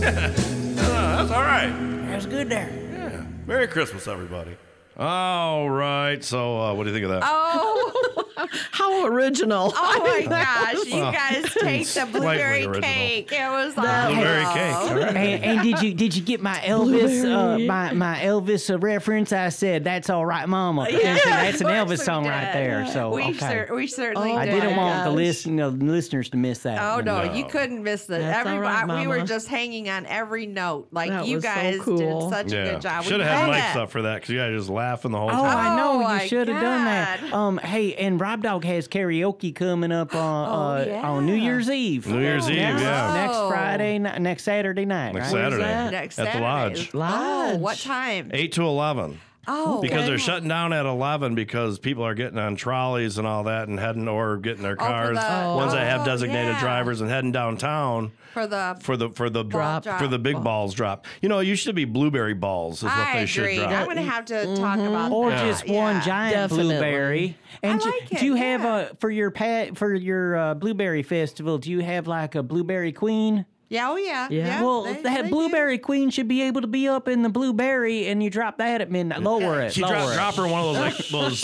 that's 0.00 1.30
all 1.30 1.42
right. 1.42 1.72
That's 2.08 2.26
good 2.26 2.48
there. 2.48 2.70
Yeah. 2.92 3.24
Merry 3.46 3.68
Christmas, 3.68 4.06
everybody. 4.08 4.56
All 4.96 5.70
right. 5.70 6.22
So, 6.24 6.60
uh, 6.60 6.74
what 6.74 6.84
do 6.84 6.90
you 6.90 6.94
think 6.94 7.04
of 7.04 7.10
that? 7.10 7.22
Oh, 7.24 8.24
How 8.72 9.06
original. 9.06 9.72
oh 9.76 10.00
my 10.00 10.26
gosh! 10.28 10.84
You 10.86 11.00
guys 11.00 11.52
take 11.60 11.86
the 11.88 12.06
blueberry 12.10 12.80
cake. 12.80 13.32
It 13.32 13.50
was 13.50 13.76
like. 13.76 14.08
Blueberry 14.08 14.44
cake. 14.44 14.74
All 14.74 14.94
right. 14.96 15.16
And, 15.16 15.44
and 15.44 15.62
did 15.62 15.82
you 15.82 15.94
did 15.94 16.14
you 16.16 16.22
get 16.22 16.40
my 16.40 16.56
Elvis 16.58 17.24
uh, 17.24 17.58
my 17.58 17.92
my 17.92 18.18
Elvis 18.20 18.72
uh, 18.72 18.78
reference? 18.78 19.32
I 19.32 19.48
said 19.48 19.84
that's 19.84 20.10
all 20.10 20.24
right, 20.26 20.48
Mama. 20.48 20.82
And 20.82 20.92
see, 21.18 21.28
that's 21.30 21.60
an 21.60 21.66
Elvis 21.68 21.86
course 21.86 21.98
we 22.00 22.04
song 22.04 22.26
right 22.26 22.52
there. 22.52 22.86
So 22.88 23.10
we, 23.10 23.22
okay. 23.24 23.38
cer- 23.38 23.68
we 23.74 23.86
certainly 23.86 24.32
Oh 24.32 24.36
I 24.36 24.44
did. 24.46 24.60
didn't 24.60 24.76
want 24.76 25.04
the 25.04 25.10
gosh. 25.10 25.16
listen, 25.16 25.56
the 25.56 25.68
listeners 25.70 26.30
to 26.30 26.36
miss 26.36 26.60
that. 26.60 26.80
Oh 26.80 27.00
no, 27.00 27.24
No. 27.24 27.32
you 27.34 27.44
couldn't 27.46 27.82
miss 27.82 28.04
it. 28.04 28.08
That's 28.18 28.46
all 28.46 28.54
Everybody, 28.54 28.88
right, 28.88 29.00
we 29.00 29.06
were 29.06 29.24
just 29.24 29.48
hanging 29.48 29.88
on 29.88 30.06
every 30.06 30.46
note. 30.46 30.88
Like 30.92 31.10
That 31.10 31.26
you 31.26 31.36
was 31.36 31.44
so 31.44 31.50
guys 31.54 31.80
cool. 31.80 31.96
did 31.98 32.30
such 32.30 32.46
a 32.52 32.64
good 32.72 32.80
job. 32.80 33.04
We 33.04 33.10
Should 33.10 33.20
have 33.20 33.30
had 33.30 33.48
love 33.48 33.56
mics 33.56 33.76
up 33.76 33.90
for 33.90 34.02
that 34.02 34.16
because 34.16 34.30
you 34.30 34.38
guys 34.38 34.52
just 34.56 34.68
laughing 34.70 35.10
the 35.12 35.18
whole 35.18 35.28
Oh, 35.30 35.32
time. 35.32 35.72
I 35.72 35.76
know. 35.76 36.04
Oh, 36.06 36.14
you 36.22 36.28
should 36.28 36.48
have 36.48 36.60
done 36.60 36.84
that. 36.84 37.32
Um, 37.32 37.58
hey, 37.58 37.94
and 37.94 38.20
Rob 38.28 38.42
Dog 38.42 38.64
has 38.66 38.86
karaoke 38.88 39.54
coming 39.54 39.90
up 39.90 40.14
uh, 40.14 40.18
uh, 40.18 40.84
Oh, 40.84 40.84
yeah. 40.86 41.08
on 41.08 41.24
New 41.24 41.32
Year's 41.32 41.70
Eve. 41.70 42.06
New 42.06 42.20
Year's 42.20 42.46
Eve, 42.50 42.58
next, 42.58 42.82
yeah. 42.82 43.14
Next 43.14 43.34
Oh. 43.34 43.48
Friday, 43.48 43.98
ni- 43.98 44.18
next 44.18 44.42
Saturday 44.42 44.84
night. 44.84 45.14
Next 45.14 45.32
right? 45.32 45.44
Saturday 45.44 45.62
that? 45.64 45.92
Next 45.92 46.18
at 46.18 46.24
the 46.26 46.32
Saturday. 46.32 46.44
lodge. 46.44 46.90
Oh, 46.92 46.98
Lodge. 46.98 47.60
what 47.60 47.78
time? 47.78 48.30
8 48.34 48.52
to 48.52 48.62
11. 48.64 49.18
Oh, 49.50 49.80
Because 49.80 49.98
okay. 50.00 50.06
they're 50.08 50.18
shutting 50.18 50.48
down 50.48 50.72
at 50.72 50.84
11 50.86 51.34
because 51.34 51.78
people 51.78 52.04
are 52.04 52.14
getting 52.14 52.38
on 52.38 52.54
trolleys 52.54 53.16
and 53.18 53.26
all 53.26 53.44
that 53.44 53.66
and 53.68 53.80
heading 53.80 54.06
or 54.06 54.36
getting 54.36 54.62
their 54.62 54.76
Oh, 54.78 54.84
cars. 54.84 55.18
the- 55.18 55.54
ones 55.56 55.72
that 55.72 55.88
have 55.88 56.02
oh, 56.02 56.04
designated 56.04 56.54
yeah. 56.54 56.60
drivers 56.60 57.00
and 57.00 57.08
heading 57.10 57.32
downtown 57.32 58.12
for 58.34 58.46
the 58.46 58.76
for 58.82 58.96
the 58.96 59.08
for 59.10 59.30
the 59.30 59.42
Drop. 59.42 59.84
for 59.84 60.06
the 60.06 60.18
big 60.18 60.42
balls 60.44 60.74
drop. 60.74 61.06
You 61.22 61.28
know, 61.30 61.38
it 61.38 61.46
used 61.46 61.64
to 61.64 61.72
be 61.72 61.84
blueberry 61.86 62.34
balls 62.34 62.78
is 62.78 62.82
what 62.84 62.92
I 62.92 63.20
they 63.20 63.26
should 63.26 63.44
agree. 63.44 63.56
drop. 63.56 63.70
I'm 63.72 63.86
gonna 63.86 64.02
have 64.02 64.26
to 64.26 64.56
talk 64.56 64.78
about 64.78 65.10
Or 65.12 65.30
that. 65.30 65.46
just 65.46 65.66
one 65.66 66.00
giant 66.02 66.34
Definitely. 66.34 66.64
blueberry. 66.74 67.36
And 67.62 67.80
I 67.80 67.84
do- 67.84 67.90
like 67.90 68.08
do 68.10 68.16
it, 68.16 68.22
you 68.22 68.34
have 68.34 68.64
a 68.64 68.94
for 69.00 69.10
your 69.10 69.30
pat 69.30 69.76
for 69.78 69.94
your 69.94 70.36
uh, 70.36 70.54
blueberry 70.54 71.02
festival? 71.02 71.58
Do 71.58 71.70
you 71.70 71.80
have 71.80 72.06
like 72.06 72.34
a 72.34 72.42
blueberry 72.42 72.92
queen? 72.92 73.46
Yeah, 73.70 73.90
oh 73.90 73.96
yeah. 73.96 74.28
Yeah. 74.30 74.62
well, 74.62 74.84
they- 74.84 74.94
that 75.02 75.02
they 75.02 75.22
do. 75.24 75.28
blueberry 75.28 75.76
queen 75.78 76.08
should 76.10 76.26
be 76.28 76.40
able 76.42 76.62
to 76.62 76.66
be 76.66 76.88
up 76.88 77.06
in 77.06 77.22
the 77.22 77.28
blueberry, 77.28 78.06
and 78.08 78.22
you 78.22 78.30
drop 78.30 78.58
that 78.58 78.80
at 78.80 78.90
midnight. 78.90 79.20
Lower 79.22 79.60
it. 79.60 79.74
She 79.74 79.82
lower 79.82 79.92
drop, 79.92 80.10
it. 80.10 80.14
drop 80.14 80.34
her 80.36 80.48
one 80.48 80.60
of 80.60 80.74
those 80.74 80.78
like 80.78 80.96
those 81.10 81.42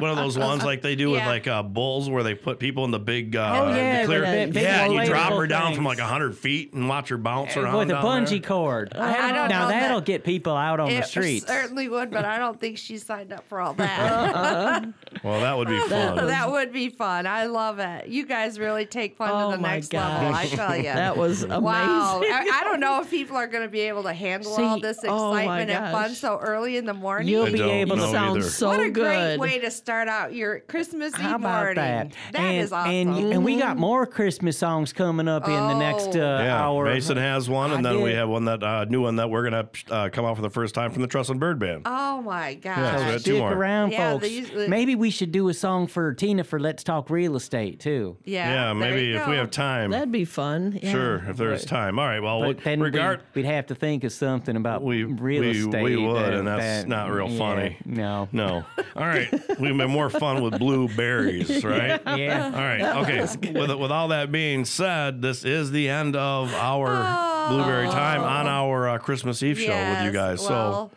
one 0.00 0.10
of 0.10 0.16
those 0.16 0.38
ones 0.38 0.62
like 0.64 0.82
they 0.82 0.94
do 0.94 1.10
with 1.10 1.20
Yeah. 1.20 1.26
like 1.28 1.46
uh, 1.48 1.62
bulls 1.64 2.08
where 2.08 2.22
they 2.22 2.34
put 2.34 2.58
people 2.60 2.84
in 2.84 2.92
the 2.92 3.00
big 3.00 3.34
uh, 3.34 3.52
Oh, 3.64 3.74
yeah, 3.74 4.00
the 4.02 4.06
clear 4.06 4.20
with 4.20 4.28
that 4.30 4.52
big 4.52 4.62
yeah, 4.62 4.84
and 4.84 4.94
you 4.94 5.04
drop 5.04 5.30
her 5.32 5.38
inflatable 5.38 5.48
down 5.48 5.74
from 5.74 5.84
like 5.84 5.98
hundred 5.98 6.36
feet 6.38 6.72
and 6.74 6.88
watch 6.88 7.08
her 7.08 7.18
bounce 7.18 7.56
around 7.56 7.76
with 7.76 7.90
a 7.90 7.94
down 7.94 8.04
bungee 8.04 8.28
there. 8.40 8.40
cord. 8.40 8.92
I 8.94 9.32
don't 9.32 9.48
now 9.48 9.62
know 9.64 9.68
that'll 9.68 10.00
get 10.00 10.22
people 10.22 10.54
out 10.56 10.78
on 10.78 10.88
the 10.88 10.96
It 10.98 11.06
streets. 11.06 11.46
certainly 11.46 11.88
would, 11.88 12.10
but 12.10 12.24
I 12.24 12.38
don't 12.38 12.60
think 12.60 12.78
she 12.78 12.98
signed 12.98 13.32
up 13.32 13.48
for 13.48 13.60
all 13.60 13.74
that. 13.74 14.86
Well, 15.24 15.40
that 15.40 15.56
would 15.58 15.68
be 15.68 15.80
fun. 15.88 16.26
that 16.26 16.50
would 16.50 16.72
be 16.72 16.88
fun. 16.88 17.26
I 17.26 17.46
love 17.46 17.80
it. 17.80 18.06
You 18.06 18.26
guys 18.26 18.58
really 18.60 18.86
take 18.86 19.16
fun 19.16 19.30
Oh 19.32 19.50
to 19.50 19.56
the 19.56 19.62
my 19.62 19.74
next 19.74 19.92
level. 19.92 20.28
I 20.34 20.44
gosh. 20.46 20.50
tell 20.52 20.76
you. 20.76 20.82
That 20.84 21.16
was 21.16 21.42
amazing. 21.42 21.63
Wow. 21.64 22.20
I, 22.22 22.60
I 22.60 22.64
don't 22.64 22.80
know 22.80 23.00
if 23.00 23.10
people 23.10 23.36
are 23.36 23.46
going 23.46 23.62
to 23.64 23.68
be 23.68 23.80
able 23.80 24.02
to 24.04 24.12
handle 24.12 24.52
all 24.52 24.76
See, 24.76 24.80
this 24.82 24.98
oh 25.06 25.34
excitement 25.34 25.70
and 25.70 25.92
fun 25.92 26.10
so 26.14 26.38
early 26.38 26.76
in 26.76 26.84
the 26.86 26.94
morning. 26.94 27.28
You'll 27.28 27.46
I 27.46 27.50
be 27.52 27.60
able 27.62 27.96
know 27.96 28.12
to 28.12 28.18
either. 28.18 28.40
Sounds 28.42 28.54
so 28.54 28.68
what 28.68 28.80
a 28.80 28.90
good. 28.90 28.94
great 28.94 29.38
way 29.38 29.58
to 29.60 29.70
start 29.70 30.08
out 30.08 30.34
your 30.34 30.60
Christmas 30.60 31.14
Eve 31.14 31.20
How 31.20 31.36
about 31.36 31.58
morning. 31.60 31.74
that? 31.76 32.12
That 32.32 32.40
and, 32.40 32.56
is 32.58 32.72
awesome. 32.72 32.90
And, 32.92 33.32
and 33.34 33.44
we 33.44 33.56
got 33.56 33.76
more 33.76 34.06
Christmas 34.06 34.58
songs 34.58 34.92
coming 34.92 35.28
up 35.28 35.46
in 35.46 35.52
the 35.54 35.78
next 35.78 36.16
uh, 36.16 36.20
Oh. 36.24 36.38
Yeah, 36.44 36.60
hour. 36.62 36.84
Mason 36.84 37.16
has 37.16 37.48
one, 37.48 37.72
and 37.72 37.86
I 37.86 37.92
then 37.92 38.02
we 38.02 38.12
have 38.12 38.28
one 38.28 38.44
that 38.46 38.62
uh, 38.62 38.84
new 38.86 39.02
one 39.02 39.16
that 39.16 39.30
we're 39.30 39.44
gonna 39.44 39.68
uh, 39.90 40.08
come 40.10 40.24
out 40.24 40.36
for 40.36 40.42
the 40.42 40.50
first 40.50 40.74
time 40.74 40.90
from 40.90 41.02
the 41.02 41.08
Trusin' 41.08 41.38
Byrd 41.38 41.58
Band. 41.58 41.82
oh 41.86 42.20
my 42.22 42.54
gosh. 42.54 42.76
Yeah, 42.78 42.96
so 42.96 43.04
we 43.04 43.10
had 43.12 43.12
two 43.14 43.20
Stick 43.20 43.38
more. 43.38 43.52
around, 43.52 43.92
Yeah, 43.92 44.12
folks. 44.12 44.24
these- 44.28 44.50
the- 44.50 44.68
Maybe 44.68 44.94
we 44.94 45.10
should 45.10 45.32
do 45.32 45.48
a 45.48 45.54
song 45.54 45.86
for 45.86 46.12
Tina 46.14 46.44
for 46.44 46.58
Let's 46.58 46.82
Talk 46.84 47.10
Real 47.10 47.36
Estate 47.36 47.80
too. 47.80 48.16
yeah, 48.24 48.66
yeah, 48.68 48.72
maybe 48.72 49.12
if 49.12 49.26
we 49.28 49.36
have 49.36 49.50
time. 49.50 49.90
That'd 49.90 50.10
be 50.12 50.24
fun. 50.24 50.78
Yeah. 50.82 50.92
Sure, 50.92 51.16
if 51.28 51.36
time. 51.62 51.98
All 51.98 52.06
right. 52.06 52.20
Well, 52.20 52.40
But 52.40 52.64
then 52.64 52.80
regard. 52.80 53.20
we, 53.34 53.42
would 53.42 53.50
have 53.50 53.66
to 53.66 53.74
think 53.74 54.04
of 54.04 54.12
something 54.12 54.56
about 54.56 54.82
We- 54.82 55.04
real 55.04 55.42
we- 55.42 55.50
estate. 55.50 55.82
we 55.82 55.96
would, 55.96 56.16
that- 56.16 56.32
and 56.34 56.46
that's 56.48 56.62
that- 56.82 56.88
not 56.88 57.10
real 57.12 57.28
yeah, 57.28 57.38
funny. 57.38 57.76
No. 57.84 58.28
No. 58.32 58.64
All 58.96 59.06
right. 59.06 59.30
We've 59.60 59.76
been 59.76 59.90
more 59.90 60.10
fun 60.10 60.42
with 60.42 60.58
blueberries, 60.58 61.62
right? 61.64 62.00
Yeah. 62.16 62.44
All 62.46 62.50
right. 62.60 62.80
Okay. 63.02 63.20
With, 63.52 63.74
with 63.78 63.90
all 63.92 64.08
that 64.08 64.32
being 64.32 64.64
said, 64.64 65.22
this 65.22 65.44
is 65.44 65.70
the 65.70 65.88
end 65.88 66.16
of 66.16 66.52
our 66.54 67.48
blueberry 67.48 67.88
time 67.88 68.22
on 68.22 68.46
our 68.46 68.88
uh, 68.88 68.98
Christmas 68.98 69.42
Eve 69.42 69.58
show 69.60 69.76
with 69.90 70.04
you 70.04 70.10
guys. 70.12 70.40
Well, 70.48 70.90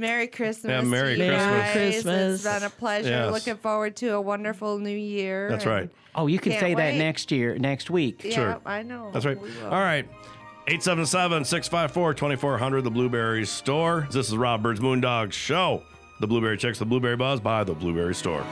Merry 0.00 0.26
Christmas. 0.26 0.70
Yeah, 0.70 0.80
Merry 0.82 1.16
to 1.16 1.24
you 1.24 1.30
Christmas. 1.30 1.52
guys. 1.62 1.72
Christmas. 1.72 2.44
It's 2.46 2.54
been 2.58 2.62
a 2.66 2.70
pleasure. 2.70 3.08
Yes. 3.10 3.32
Looking 3.32 3.56
forward 3.56 3.96
to 3.96 4.08
a 4.14 4.20
wonderful 4.20 4.78
new 4.78 4.96
year. 4.96 5.48
That's 5.50 5.64
and- 5.64 5.72
right. 5.72 5.90
Oh, 6.14 6.26
you 6.26 6.38
can 6.40 6.50
Can't 6.52 6.60
say 6.60 6.74
that 6.74 6.92
wait. 6.94 6.98
next 6.98 7.30
year, 7.30 7.56
next 7.58 7.88
week. 7.90 8.22
Yeah, 8.24 8.34
Sure. 8.34 8.60
I 8.66 8.82
know. 8.82 9.10
That's 9.12 9.24
right. 9.24 9.40
We 9.40 9.48
will. 9.50 9.66
All 9.66 9.80
right. 9.80 10.06
877 10.66 11.44
654 11.44 12.14
2400, 12.14 12.82
the 12.82 12.90
Blueberry 12.90 13.44
Store. 13.46 14.08
This 14.10 14.28
is 14.28 14.36
Rob 14.36 14.62
Bird's 14.62 14.80
Moondog 14.80 15.32
Show. 15.32 15.82
The 16.20 16.26
Blueberry 16.26 16.56
Chicks, 16.58 16.78
the 16.78 16.84
Blueberry 16.84 17.16
Buzz 17.16 17.40
by 17.40 17.64
the 17.64 17.74
Blueberry 17.74 18.14
Store. 18.14 18.44